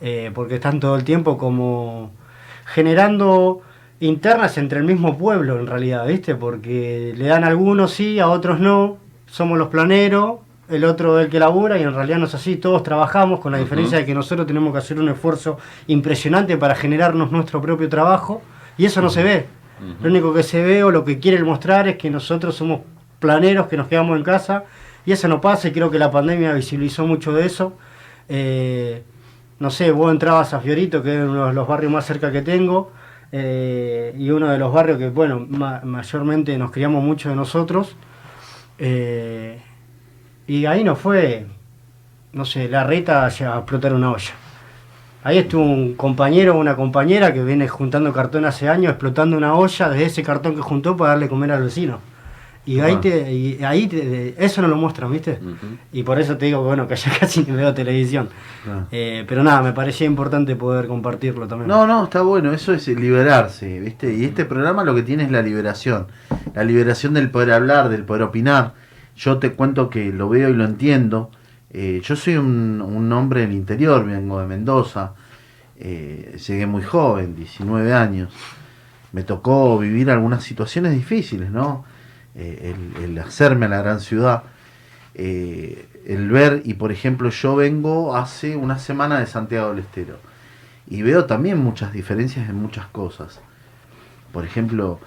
[0.00, 2.12] eh, porque están todo el tiempo como
[2.66, 3.62] generando
[4.00, 6.34] internas entre el mismo pueblo en realidad, ¿viste?
[6.34, 11.28] Porque le dan a algunos sí, a otros no, somos los planeros, el otro el
[11.28, 14.14] que labura y en realidad no es así, todos trabajamos con la diferencia de que
[14.14, 18.42] nosotros tenemos que hacer un esfuerzo impresionante para generarnos nuestro propio trabajo
[18.76, 19.46] y eso no se ve.
[20.02, 22.80] Lo único que se ve o lo que quiere mostrar es que nosotros somos
[23.20, 24.64] planeros que nos quedamos en casa
[25.06, 27.74] y eso no pasa y creo que la pandemia visibilizó mucho de eso.
[28.28, 29.02] Eh,
[29.60, 32.42] no sé, vos entrabas a Fiorito, que es uno de los barrios más cerca que
[32.42, 32.92] tengo,
[33.32, 37.96] eh, y uno de los barrios que, bueno, ma- mayormente nos criamos mucho de nosotros.
[38.78, 39.60] eh,
[40.46, 41.46] y ahí no fue,
[42.32, 44.32] no sé, la reta hacia explotar una olla.
[45.24, 49.54] Ahí estuvo un compañero o una compañera que viene juntando cartón hace años, explotando una
[49.54, 51.98] olla desde ese cartón que juntó para darle comer al vecino.
[52.70, 53.00] Y ahí, Ah.
[53.00, 55.38] te, y ahí te- eso no lo muestran, ¿viste?
[55.92, 58.28] Y por eso te digo que bueno, que ya casi ni veo televisión.
[58.64, 58.86] Claro.
[58.90, 61.68] Eh, pero nada, me parecía importante poder compartirlo también.
[61.68, 64.14] No, no, está bueno, eso es liberarse, ¿viste?
[64.14, 66.08] Y este programa lo que tiene es la liberación.
[66.54, 68.74] La liberación del poder hablar, del poder opinar.
[69.16, 71.30] Yo te cuento que lo veo y lo entiendo.
[71.70, 75.12] Eh, yo soy un, un hombre del interior, vengo de Mendoza.
[75.80, 78.32] Eh, llegué muy joven, 19 años.
[79.12, 81.84] Me tocó vivir algunas situaciones difíciles, ¿no?
[82.38, 84.44] Eh, el, el hacerme a la gran ciudad.
[85.14, 90.18] Eh, el ver, y por ejemplo, yo vengo hace una semana de Santiago del Estero
[90.86, 93.40] y veo también muchas diferencias en muchas cosas.
[94.32, 95.00] Por ejemplo,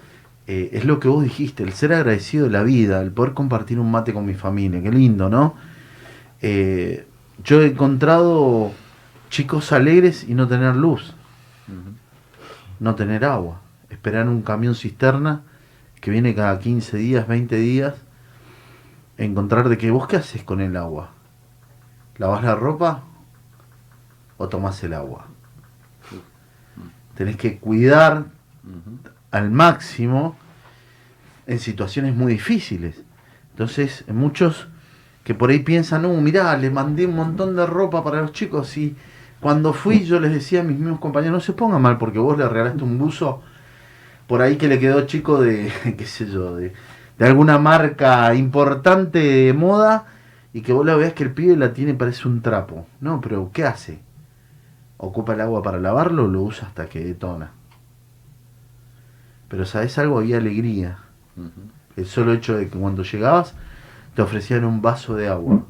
[0.46, 3.80] eh, es lo que vos dijiste, el ser agradecido de la vida, el poder compartir
[3.80, 5.56] un mate con mi familia, qué lindo, ¿no?
[6.42, 7.08] Eh,
[7.46, 8.74] yo he encontrado
[9.30, 11.14] chicos alegres y no tener luz,
[12.82, 15.44] no tener agua, esperar un camión cisterna
[16.02, 17.96] que viene cada 15 días, 20 días,
[19.18, 21.12] encontrar de que vos qué haces con el agua.
[22.18, 23.04] ¿Lavas la ropa
[24.38, 25.28] o tomás el agua?
[27.16, 28.26] Tenés que cuidar
[29.30, 30.36] al máximo
[31.46, 33.04] en situaciones muy difíciles.
[33.52, 34.68] Entonces, muchos
[35.24, 38.76] que por ahí piensan, no, mirá, le mandé un montón de ropa para los chicos
[38.78, 38.96] y
[39.40, 42.38] cuando fui yo les decía a mis mismos compañeros, no se pongan mal porque vos
[42.38, 43.44] le regalaste un buzo
[44.32, 46.72] por ahí que le quedó chico de, qué sé yo, de,
[47.20, 50.06] de alguna marca importante de moda
[50.54, 52.88] y que vos la veas que el pibe la tiene parece un trapo.
[53.02, 54.00] No, pero ¿qué hace?
[54.96, 57.52] ¿Ocupa el agua para lavarlo o lo usa hasta que detona?
[59.50, 61.00] Pero sabes algo, había alegría.
[61.98, 63.54] El solo hecho de que cuando llegabas
[64.16, 65.66] te ofrecían un vaso de agua.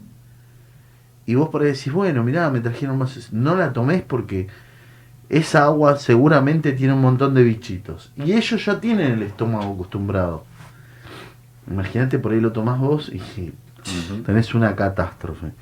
[1.26, 3.34] Y vos por ahí decís, bueno, mirá, me trajeron más.
[3.34, 4.50] No la tomes porque
[5.32, 8.12] esa agua seguramente tiene un montón de bichitos.
[8.18, 10.44] Y ellos ya tienen el estómago acostumbrado.
[11.70, 13.54] Imagínate, por ahí lo tomás vos y
[14.26, 15.54] tenés una catástrofe.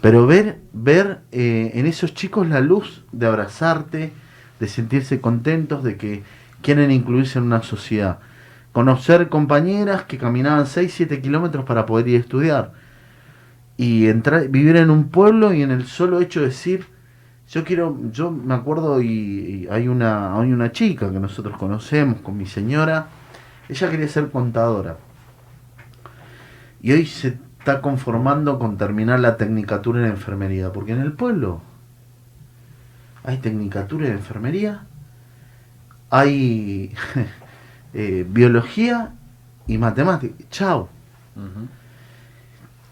[0.00, 4.12] Pero ver, ver eh, en esos chicos la luz de abrazarte,
[4.58, 6.24] de sentirse contentos, de que
[6.60, 8.18] quieren incluirse en una sociedad.
[8.72, 12.72] Conocer compañeras que caminaban 6, 7 kilómetros para poder ir a estudiar.
[13.76, 16.86] Y entrar, vivir en un pueblo y en el solo hecho de decir,
[17.50, 22.36] yo quiero, yo me acuerdo y, hay una, hay una chica que nosotros conocemos con
[22.36, 23.08] mi señora,
[23.68, 24.98] ella quería ser contadora.
[26.80, 31.60] Y hoy se está conformando con terminar la tecnicatura en enfermería, porque en el pueblo
[33.24, 34.86] hay tecnicatura en enfermería,
[36.08, 36.94] hay
[37.94, 39.12] eh, biología
[39.66, 40.34] y matemática.
[40.50, 40.88] Chao.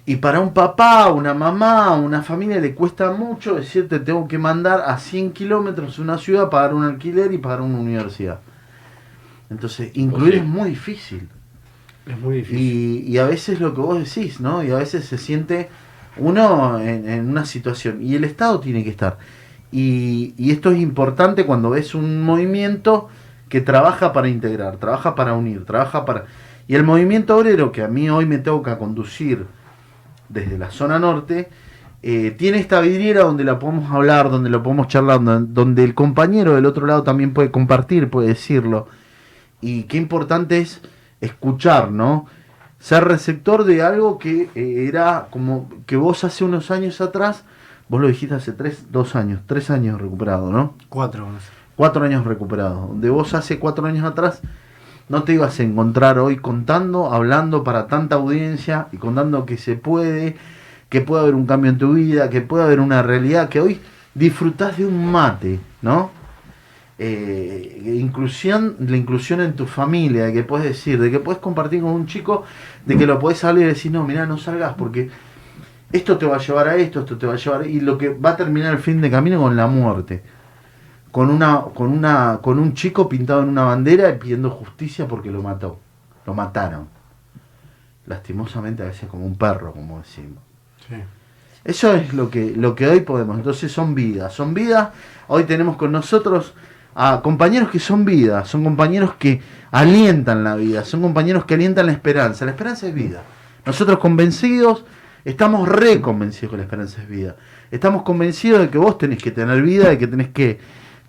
[0.09, 4.81] Y para un papá, una mamá, una familia le cuesta mucho decirte tengo que mandar
[4.87, 8.41] a 100 kilómetros una ciudad, pagar un alquiler y pagar una universidad.
[9.51, 10.39] Entonces, incluir sí.
[10.39, 11.29] es muy difícil.
[12.07, 12.59] Es muy difícil.
[12.59, 14.65] Y, y a veces lo que vos decís, ¿no?
[14.65, 15.69] Y a veces se siente
[16.17, 18.01] uno en, en una situación.
[18.01, 19.19] Y el Estado tiene que estar.
[19.71, 23.11] Y, y esto es importante cuando ves un movimiento
[23.51, 26.25] que trabaja para integrar, trabaja para unir, trabaja para...
[26.67, 29.58] Y el movimiento obrero que a mí hoy me toca conducir
[30.29, 31.49] desde la zona norte,
[32.03, 36.55] eh, tiene esta vidriera donde la podemos hablar, donde lo podemos charlar, donde, el compañero
[36.55, 38.87] del otro lado también puede compartir, puede decirlo.
[39.61, 40.81] Y qué importante es
[41.21, 42.27] escuchar, ¿no?
[42.79, 47.45] Ser receptor de algo que eh, era como que vos hace unos años atrás,
[47.89, 50.75] vos lo dijiste hace tres, dos años, tres años recuperado, ¿no?
[50.89, 51.27] Cuatro.
[51.75, 52.89] Cuatro años recuperado.
[52.89, 54.41] Donde vos hace cuatro años atrás
[55.09, 59.75] no te ibas a encontrar hoy contando, hablando para tanta audiencia y contando que se
[59.77, 60.37] puede,
[60.89, 63.81] que puede haber un cambio en tu vida, que puede haber una realidad, que hoy
[64.15, 66.11] disfrutás de un mate, ¿no?
[66.99, 71.81] Eh, inclusión, la inclusión en tu familia, de que puedes decir, de que puedes compartir
[71.81, 72.45] con un chico,
[72.85, 75.09] de que lo puedes salir y decir, no, mira, no salgas porque
[75.93, 78.11] esto te va a llevar a esto, esto te va a llevar, y lo que
[78.11, 80.23] va a terminar el fin de camino con la muerte
[81.11, 85.31] con una con una con un chico pintado en una bandera y pidiendo justicia porque
[85.31, 85.79] lo mató.
[86.27, 86.89] Lo mataron.
[88.07, 90.43] Lastimosamente a veces como un perro como decimos.
[90.89, 90.95] Sí.
[91.65, 93.37] eso es lo que lo que hoy podemos.
[93.37, 94.33] Entonces son vidas.
[94.33, 94.91] Son vidas.
[95.29, 96.55] Hoy tenemos con nosotros
[96.95, 99.41] a compañeros que son vidas son compañeros que
[99.71, 100.85] alientan la vida.
[100.85, 102.45] Son compañeros que alientan la esperanza.
[102.45, 103.23] La esperanza es vida.
[103.65, 104.85] Nosotros convencidos
[105.25, 107.37] estamos re convencidos que la esperanza es vida.
[107.71, 110.59] Estamos convencidos de que vos tenés que tener vida de que tenés que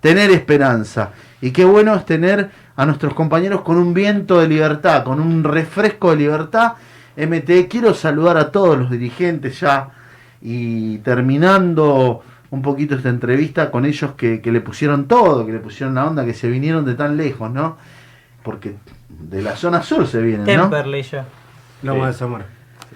[0.00, 1.10] tener esperanza.
[1.40, 5.44] Y qué bueno es tener a nuestros compañeros con un viento de libertad, con un
[5.44, 6.72] refresco de libertad.
[7.16, 9.88] MT, quiero saludar a todos los dirigentes ya
[10.42, 15.58] y terminando un poquito esta entrevista con ellos que, que le pusieron todo, que le
[15.58, 17.76] pusieron la onda, que se vinieron de tan lejos, ¿no?
[18.42, 18.74] Porque
[19.08, 20.62] de la zona sur se vienen, ¿no?
[20.62, 21.24] Temperley ya.
[21.82, 22.06] Loma Sí.
[22.08, 22.44] de Zamora.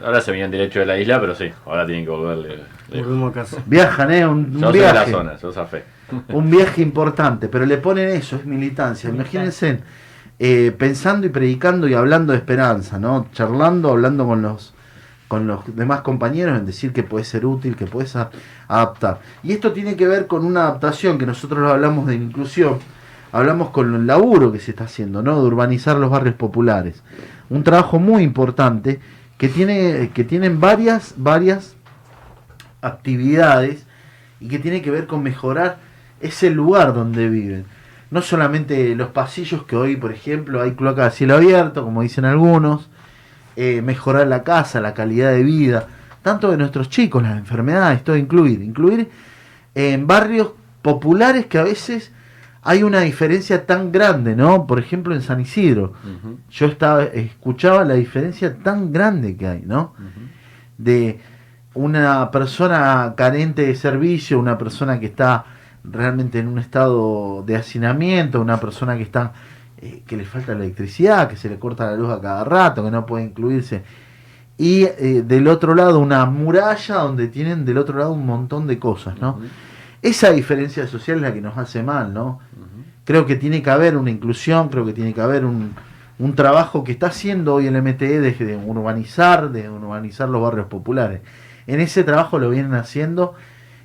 [0.04, 2.48] Ahora se venían derecho de la isla, pero sí, ahora tienen que volverle.
[2.48, 2.66] lejos.
[3.06, 3.56] Volvemos a casa.
[3.66, 4.26] Viajan, ¿eh?
[4.26, 5.84] Un, un Yo soy de la zona, yo zafé.
[6.28, 9.10] Un viaje importante, pero le ponen eso, es militancia.
[9.10, 9.80] Imagínense
[10.38, 13.28] eh, pensando y predicando y hablando de esperanza, ¿no?
[13.32, 14.74] Charlando, hablando con los
[15.28, 18.14] con los demás compañeros en decir que puede ser útil, que puedes
[18.68, 19.20] adaptar.
[19.42, 22.78] Y esto tiene que ver con una adaptación que nosotros hablamos de inclusión,
[23.32, 25.40] hablamos con el laburo que se está haciendo, ¿no?
[25.40, 27.02] De urbanizar los barrios populares.
[27.48, 29.00] Un trabajo muy importante
[29.38, 31.76] que tiene que tienen varias varias
[32.82, 33.86] actividades
[34.40, 35.78] y que tiene que ver con mejorar
[36.24, 37.64] ese lugar donde viven.
[38.10, 42.24] No solamente los pasillos que hoy, por ejemplo, hay cloaca a cielo abierto, como dicen
[42.24, 42.88] algunos,
[43.56, 45.88] eh, mejorar la casa, la calidad de vida,
[46.22, 49.10] tanto de nuestros chicos, las enfermedades, todo incluir, incluir
[49.74, 50.52] en barrios
[50.82, 52.12] populares que a veces
[52.62, 54.66] hay una diferencia tan grande, ¿no?
[54.66, 55.92] Por ejemplo, en San Isidro,
[56.50, 59.94] yo estaba escuchaba la diferencia tan grande que hay, ¿no?
[60.78, 61.20] de
[61.74, 65.44] una persona carente de servicio, una persona que está
[65.84, 69.32] realmente en un estado de hacinamiento, una persona que está
[69.84, 72.90] eh, que le falta electricidad, que se le corta la luz a cada rato, que
[72.90, 73.82] no puede incluirse.
[74.56, 78.78] Y eh, del otro lado una muralla donde tienen del otro lado un montón de
[78.78, 79.40] cosas, ¿no?
[80.00, 82.40] Esa diferencia social es la que nos hace mal, ¿no?
[83.04, 85.74] Creo que tiene que haber una inclusión, creo que tiene que haber un,
[86.18, 90.66] un trabajo que está haciendo hoy el MTE de, de urbanizar, de urbanizar los barrios
[90.66, 91.20] populares.
[91.66, 93.34] En ese trabajo lo vienen haciendo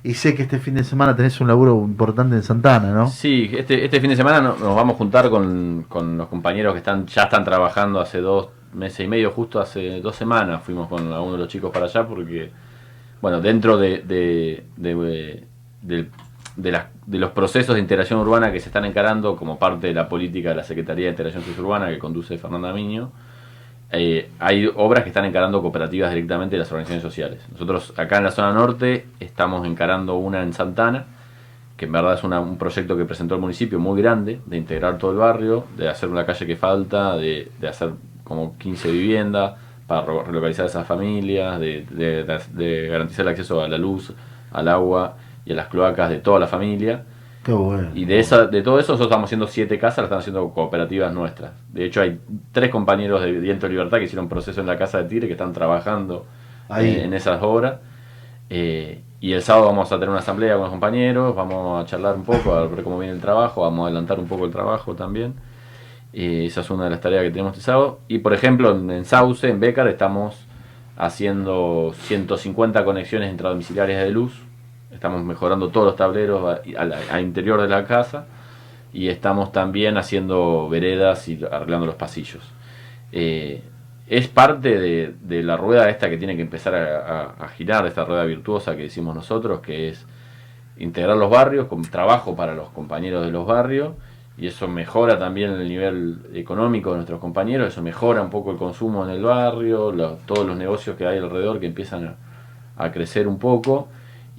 [0.02, 3.08] Y sé que este fin de semana tenés un laburo importante en Santana, ¿no?
[3.08, 6.72] Sí, este, este fin de semana no- nos vamos a juntar con, con los compañeros
[6.72, 10.88] que están ya están trabajando hace dos meses y medio, justo hace dos semanas fuimos
[10.88, 12.50] con algunos de los chicos para allá porque,
[13.20, 15.44] bueno, dentro de, de, de,
[15.82, 16.08] de-
[16.56, 20.50] de los procesos de integración urbana que se están encarando como parte de la política
[20.50, 23.12] de la Secretaría de Integración Suburbana que conduce Fernanda Miño,
[23.92, 27.40] eh, hay obras que están encarando cooperativas directamente de las organizaciones sociales.
[27.52, 31.06] Nosotros acá en la zona norte estamos encarando una en Santana,
[31.76, 34.98] que en verdad es una- un proyecto que presentó el municipio muy grande, de integrar
[34.98, 37.90] todo el barrio, de hacer una calle que falta, de, de hacer
[38.22, 39.54] como 15 viviendas
[39.86, 44.12] para re- relocalizar a esas familias, de- de- de garantizar el acceso a la luz,
[44.52, 47.02] al agua y a las cloacas de toda la familia.
[47.50, 47.88] Qué bueno.
[47.96, 51.12] Y de esa, de todo eso nosotros estamos haciendo siete casas, las están haciendo cooperativas
[51.12, 51.50] nuestras.
[51.72, 52.20] De hecho hay
[52.52, 55.32] tres compañeros de Viento de Libertad que hicieron proceso en la Casa de Tigre que
[55.32, 56.26] están trabajando
[56.68, 56.90] Ahí.
[56.90, 57.80] eh, en esas obras.
[58.50, 62.14] Eh, y el sábado vamos a tener una asamblea con los compañeros, vamos a charlar
[62.14, 64.94] un poco, a ver cómo viene el trabajo, vamos a adelantar un poco el trabajo
[64.94, 65.34] también.
[66.12, 67.98] Eh, esa es una de las tareas que tenemos este sábado.
[68.06, 70.36] Y por ejemplo, en, en Sauce, en Becar, estamos
[70.96, 74.40] haciendo 150 conexiones intradomiciliarias de luz.
[75.00, 78.26] Estamos mejorando todos los tableros al interior de la casa.
[78.92, 82.42] Y estamos también haciendo veredas y arreglando los pasillos.
[83.10, 83.62] Eh,
[84.06, 88.76] es parte de, la rueda esta que tiene que empezar a, girar, esta rueda virtuosa
[88.76, 90.04] que decimos nosotros, que es
[90.76, 93.94] integrar los barrios con trabajo para los compañeros de los barrios
[94.36, 98.58] y eso mejora también el nivel económico de nuestros compañeros, eso mejora un poco el
[98.58, 102.16] consumo en el barrio, todos los negocios que hay alrededor que empiezan
[102.76, 103.88] a crecer un poco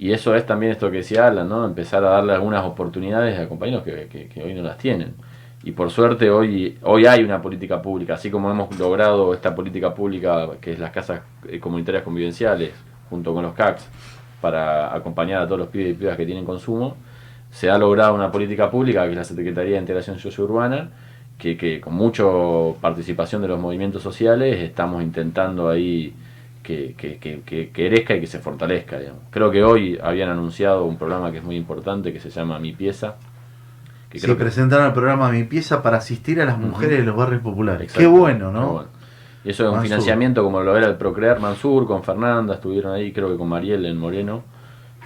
[0.02, 1.64] y eso es también esto que decía Alan, ¿no?
[1.64, 5.14] empezar a darle algunas oportunidades a compañeros que, hoy no las tienen.
[5.62, 9.94] Y por suerte hoy, hoy hay una política pública, así como hemos logrado esta política
[9.94, 12.72] pública que es las casas eh, comunitarias convivenciales
[13.10, 13.88] junto con los CACs
[14.40, 16.96] para acompañar a todos los pibes y pibas que tienen consumo,
[17.52, 20.90] se ha logrado una política pública que es la Secretaría de Integración Sociourbana,
[21.38, 22.24] que, que con mucha
[22.80, 26.12] participación de los movimientos sociales estamos intentando ahí
[26.62, 28.98] que, que, que, que- crezca y que se fortalezca.
[28.98, 29.22] digamos.
[29.30, 32.72] Creo que hoy habían anunciado un programa que es muy importante que se llama Mi
[32.72, 33.16] Pieza.
[34.08, 37.16] Que Se creo presentaron el programa Mi Pieza para asistir a las mujeres de los
[37.16, 37.82] barrios populares.
[37.82, 38.00] Exacto.
[38.00, 38.72] Qué bueno, ¿no?
[38.74, 38.88] Bueno.
[39.44, 39.88] Y eso es un Mansur.
[39.88, 43.84] financiamiento como lo era el Procrear Mansur, con Fernanda, estuvieron ahí, creo que con Mariel
[43.86, 44.44] en Moreno.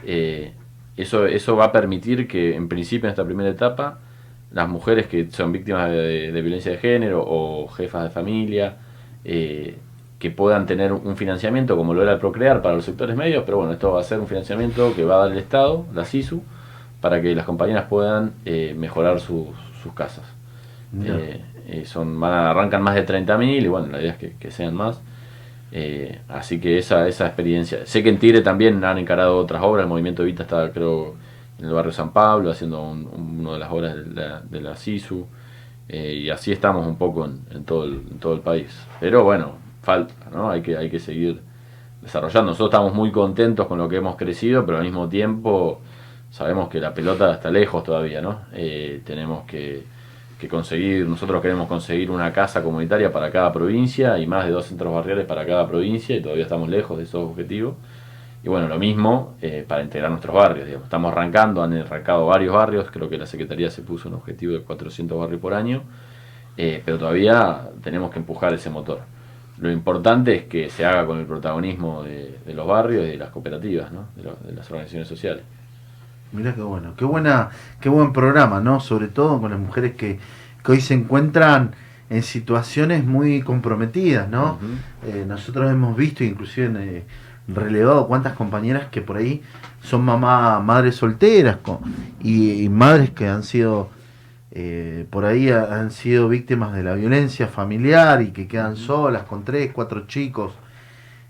[0.05, 0.53] Eh,
[0.97, 3.99] eso, eso va a permitir que, en principio, en esta primera etapa,
[4.53, 8.77] las mujeres que son víctimas de, de violencia de género o jefas de familia,
[9.25, 9.79] eh,
[10.19, 13.59] que puedan tener un financiamiento como lo era el Procrear para los sectores medios, pero
[13.59, 16.43] bueno, esto va a ser un financiamiento que va a dar el Estado, la SISU,
[17.01, 19.49] para que las compañeras puedan eh, mejorar sus,
[19.83, 20.25] sus casas.
[21.05, 24.33] Eh, eh, son, van a- arrancan más de 30.000 y bueno, la idea es que,
[24.39, 25.01] que sean más.
[25.73, 27.85] Eh, así que esa, esa experiencia.
[27.85, 29.83] Sé que en Tigre también han encarado otras obras.
[29.85, 31.17] El movimiento Evita está, creo,
[31.59, 34.61] en el barrio San Pablo, haciendo un- un- una de las obras de la, de
[34.63, 35.27] la SISU.
[35.89, 38.69] Y así estamos un poco en, en todo el, en todo el país.
[39.01, 39.53] Pero bueno,
[39.87, 40.51] falta, ¿no?
[40.51, 41.41] Hay que, hay que seguir
[42.03, 42.51] desarrollando.
[42.51, 45.81] Nosotros estamos muy contentos con lo que hemos crecido, pero al mismo tiempo
[46.31, 48.41] sabemos que la pelota está lejos todavía, ¿no?
[48.53, 49.85] Eh, tenemos que,
[50.51, 54.93] conseguir, nosotros queremos conseguir una casa comunitaria para cada provincia y más de dos centros
[54.93, 57.77] barriales para cada provincia y todavía estamos lejos de esos objetivos.
[58.43, 60.67] Y bueno, lo mismo eh, para integrar nuestros barrios.
[60.67, 60.87] digamos.
[60.87, 64.61] Estamos arrancando, han arrancado varios barrios, creo que la Secretaría se puso un objetivo de
[64.63, 65.83] 400 barrios por año,
[66.57, 69.16] eh, pero todavía tenemos que empujar ese motor.
[69.59, 73.17] Lo importante es que se haga con el protagonismo de, de los barrios y de
[73.17, 74.05] las cooperativas, ¿no?
[74.17, 75.43] de, lo- de las organizaciones sociales.
[76.33, 77.51] Mirá qué bueno, qué buena,
[77.81, 78.81] qué buen programa, ¿no?
[78.81, 80.19] Sobre todo con las mujeres que,
[80.65, 81.71] que hoy se encuentran
[82.11, 84.59] en situaciones muy comprometidas, ¿no?
[85.07, 87.05] Eh, nosotros hemos visto, inclusive en, eh,
[87.49, 89.41] relevado cuántas compañeras que por ahí
[89.83, 91.79] son mamá, madres solteras con-
[92.21, 93.89] y, y madres que han sido
[94.59, 99.25] eh, por ahí ha- han sido víctimas de la violencia familiar y que quedan solas
[99.25, 100.55] con tres, cuatro chicos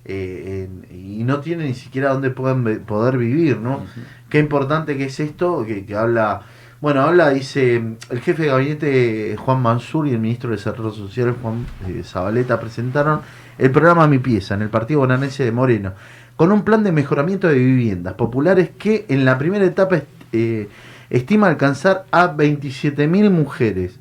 [0.05, 3.81] eh, y no tienen ni siquiera dónde puedan ve- poder vivir, ¿no?
[4.29, 6.43] Qué importante que es esto, que, que habla,
[6.81, 7.77] bueno, habla, dice,
[8.11, 12.61] el jefe de gabinete Juan Mansur y el ministro de Desarrollo Social Juan eh, Zabaleta
[12.61, 13.21] presentaron
[13.59, 15.95] el programa Mi Pieza en el partido bonaerense de Moreno,
[16.37, 20.03] con un plan de mejoramiento de viviendas populares que en la primera etapa
[20.33, 20.69] eh,
[21.11, 23.99] estima alcanzar a 27.000 mujeres,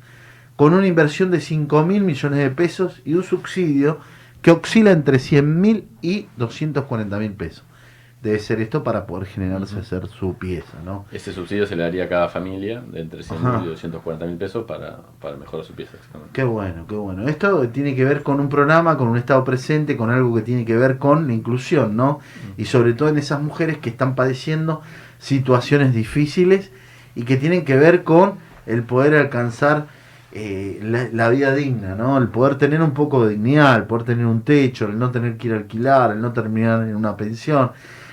[0.56, 3.98] con una inversión de 5.000 millones de pesos y un subsidio
[4.42, 7.64] que oscila entre 100.000 y 240.000 pesos.
[8.22, 11.04] Debe ser esto para poder generarse hacer su pieza, ¿no?
[11.12, 13.58] Ese subsidio se le daría a cada familia de entre 100 Ajá.
[13.58, 15.92] mil y 240 mil pesos para, para mejorar su pieza.
[16.32, 17.28] Qué bueno, qué bueno.
[17.28, 20.64] Esto tiene que ver con un programa, con un estado presente, con algo que tiene
[20.64, 22.20] que ver con la inclusión, ¿no?
[22.56, 24.80] Y sobre todo en esas mujeres que están padeciendo
[25.18, 26.72] situaciones difíciles
[27.16, 28.34] y que tienen que ver con
[28.66, 29.86] el poder alcanzar
[30.32, 30.78] eh,
[31.12, 32.18] la, vida digna, ¿no?
[32.18, 35.36] El poder tener un poco de dignidad, el poder tener un techo, el no tener
[35.38, 37.72] que ir a alquilar, el no terminar en una pensión,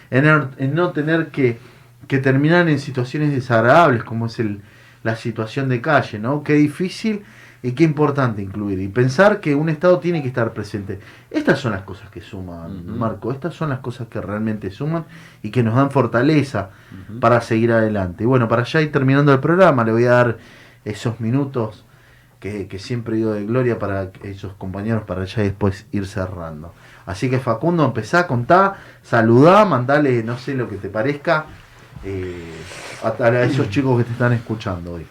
[0.10, 1.60] en, el- no tener que,
[2.08, 4.62] que terminar en situaciones desagradables como es el,
[5.04, 6.44] la situación de calle, ¿no?
[6.44, 7.24] Qué difícil
[7.64, 11.00] y qué importante incluir y pensar que un Estado tiene que estar presente.
[11.32, 12.86] Estas son las cosas que suman.
[12.98, 15.06] Marco, estas son las cosas que realmente suman
[15.42, 16.72] y que nos dan fortaleza
[17.22, 18.26] para seguir adelante.
[18.26, 20.38] Y bueno, para ya ir terminando el programa, le voy a dar
[20.84, 21.86] esos minutos
[22.42, 26.74] que, que siempre digo de gloria para esos compañeros para ya después ir cerrando.
[27.06, 31.46] Así que Facundo, empezá, contá, saludá, mandale, no sé lo que te parezca,
[32.04, 32.52] eh,
[33.02, 35.08] a, a esos chicos que te están escuchando hoy.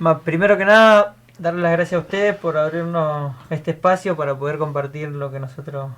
[0.00, 4.58] Ma- primero que nada, darle las gracias a ustedes por abrirnos este espacio para poder
[4.58, 5.90] compartir lo que nosotros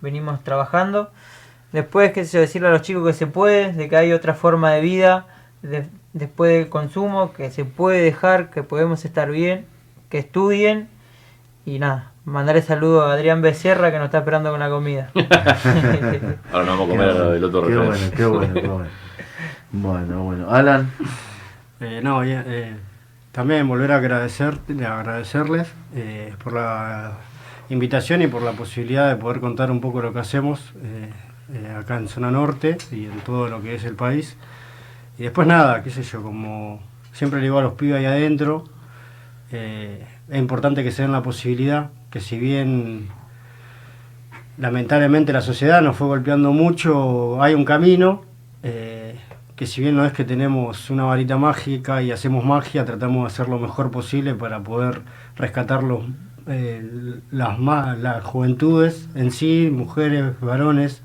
[0.00, 1.10] venimos trabajando.
[1.72, 4.34] Después, qué sé yo, decirle a los chicos que se puede, de que hay otra
[4.34, 5.26] forma de vida
[5.62, 9.66] de- después del consumo, que se puede dejar, que podemos estar bien,
[10.08, 10.88] que estudien
[11.66, 15.10] y nada, mandarle saludo a Adrián Becerra que nos está esperando con la comida.
[16.52, 18.88] Ahora nos vamos a comer Qué el otro Qué bueno, qué bueno, qué bueno.
[19.70, 20.50] Bueno, bueno.
[20.50, 20.90] Alan,
[21.80, 22.76] Eh, no, bien, eh,
[23.38, 27.18] también volver a agradecer, a agradecerles eh, por la
[27.70, 31.12] invitación y por la posibilidad de poder contar un poco lo que hacemos eh,
[31.54, 34.36] eh, acá en Zona Norte y en todo lo que es el país.
[35.20, 36.80] Y después nada, qué sé yo, como
[37.12, 38.64] siempre le digo a los pibes ahí adentro,
[39.52, 43.06] eh, es importante que se den la posibilidad, que si bien
[44.56, 48.24] lamentablemente la sociedad nos fue golpeando mucho, hay un camino,
[49.58, 53.26] que si bien no es que tenemos una varita mágica y hacemos magia, tratamos de
[53.26, 55.02] hacer lo mejor posible para poder
[55.36, 56.04] rescatar los,
[56.46, 57.58] eh, las,
[57.98, 61.02] las juventudes en sí, mujeres, varones,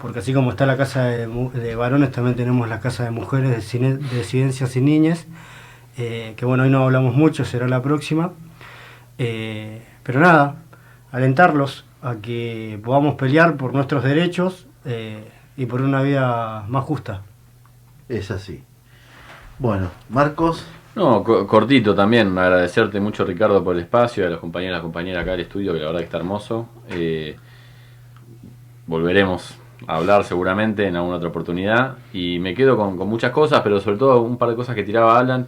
[0.00, 3.62] porque así como está la casa de, varones, también tenemos la casa de mujeres de,
[3.62, 5.26] cine- de disidencias y niñas,
[5.96, 8.30] eh, que bueno, hoy no hablamos mucho, será la próxima.
[9.18, 10.54] Eh, pero nada,
[11.10, 17.22] alentarlos a que podamos pelear por nuestros derechos eh, y por una vida más justa.
[18.08, 18.62] Es así.
[19.58, 24.78] Bueno, Marcos, No, co- cortito también, agradecerte mucho Ricardo por el espacio, a los compañeros
[24.80, 26.68] y compañeras acá del estudio, que la verdad que está hermoso.
[26.90, 27.36] Eh,
[28.86, 29.54] volveremos
[29.86, 31.96] a hablar seguramente en alguna otra oportunidad.
[32.12, 34.82] Y me quedo con, con muchas cosas, pero sobre todo un par de cosas que
[34.82, 35.46] tiraba Alan,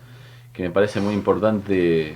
[0.52, 2.14] que me parece muy importante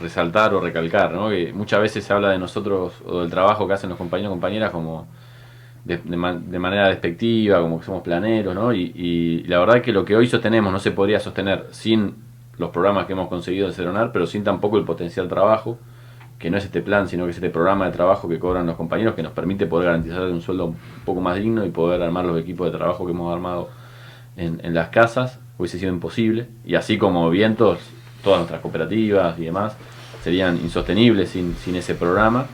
[0.00, 1.28] resaltar o recalcar, ¿no?
[1.28, 4.34] Que muchas veces se habla de nosotros o del trabajo que hacen los compañeros y
[4.34, 5.06] compañeras como
[5.84, 8.72] de, de de manera despectiva, como que somos planeros, ¿no?
[8.72, 12.14] Y, y la verdad que lo que hoy sostenemos no se podría sostener sin
[12.58, 15.78] los programas que hemos conseguido de Ceronar, pero sin tampoco el potencial trabajo,
[16.38, 18.76] que no es este plan, sino que es este programa de trabajo que cobran los
[18.76, 22.24] compañeros que nos permite poder garantizar un sueldo un poco más digno y poder armar
[22.24, 23.68] los equipos de trabajo que hemos armado
[24.36, 26.48] en, en las casas, hubiese sido imposible.
[26.64, 27.78] Y así como vientos,
[28.22, 29.76] todas nuestras cooperativas y demás
[30.22, 32.46] serían insostenibles sin, sin ese programa.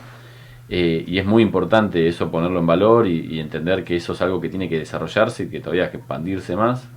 [0.69, 4.41] Eh, y es muy importante eso ponerlo en valor y, entender que eso es algo
[4.41, 6.89] que tiene que desarrollarse y que todavía hay que expandirse más.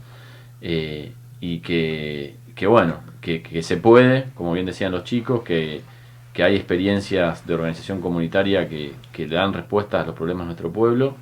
[0.61, 2.35] Eh, y que,
[2.67, 5.81] bueno, que, que se puede, como bien decían los chicos, que,
[6.33, 10.45] que hay experiencias de organización comunitaria que, que le dan respuestas a los problemas de
[10.47, 11.15] nuestro pueblo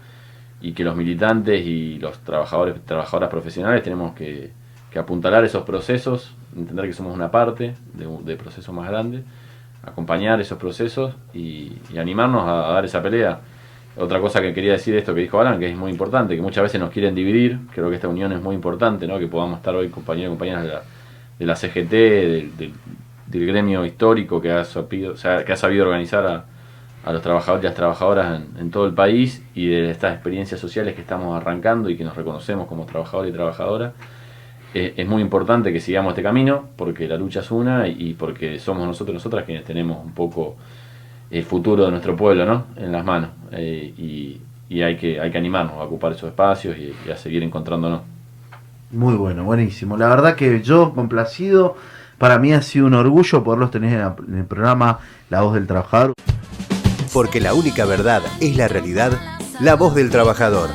[0.62, 4.52] y que los militantes y los trabajadores trabajadoras profesionales tenemos que,
[4.92, 9.24] que apuntalar esos procesos, entender que somos una parte de, de procesos más grandes,
[9.84, 13.40] acompañar esos procesos y, animarnos a, dar esa pelea.
[13.98, 16.42] Otra cosa que quería decir de esto que dijo Alan, que es muy importante, que
[16.42, 19.18] muchas veces nos quieren dividir, creo que esta unión es muy importante, ¿no?
[19.18, 20.82] que podamos estar hoy compañeros y compañeras de la,
[21.40, 21.92] de la CGT,
[22.58, 22.74] del,
[23.28, 25.16] gremio histórico que ha sabido,
[25.84, 26.46] organizar a,
[27.04, 30.60] a los trabajadores y las trabajadoras en, en todo el país y de estas experiencias
[30.60, 33.94] sociales que estamos arrancando y que nos reconocemos como trabajadores y trabajadoras.
[34.74, 38.60] Eh, es muy importante que sigamos este camino porque la lucha es una y, porque
[38.60, 40.56] somos nosotros nosotras quienes tenemos un poco
[41.32, 42.66] el futuro de nuestro pueblo ¿no?
[42.76, 46.76] en las manos Eh, y, y hay, que, hay que animarnos a ocupar esos espacios
[46.78, 48.02] y, y a seguir encontrándonos.
[48.92, 49.96] muy bueno, buenísimo.
[49.98, 51.76] La verdad que yo complacido,
[52.18, 55.00] para mí ha sido un orgullo poderlos tener en la- en el programa
[55.30, 56.14] La Voz del Trabajador.
[57.14, 59.14] Porque la única verdad es la realidad,
[59.62, 60.70] la voz del trabajador.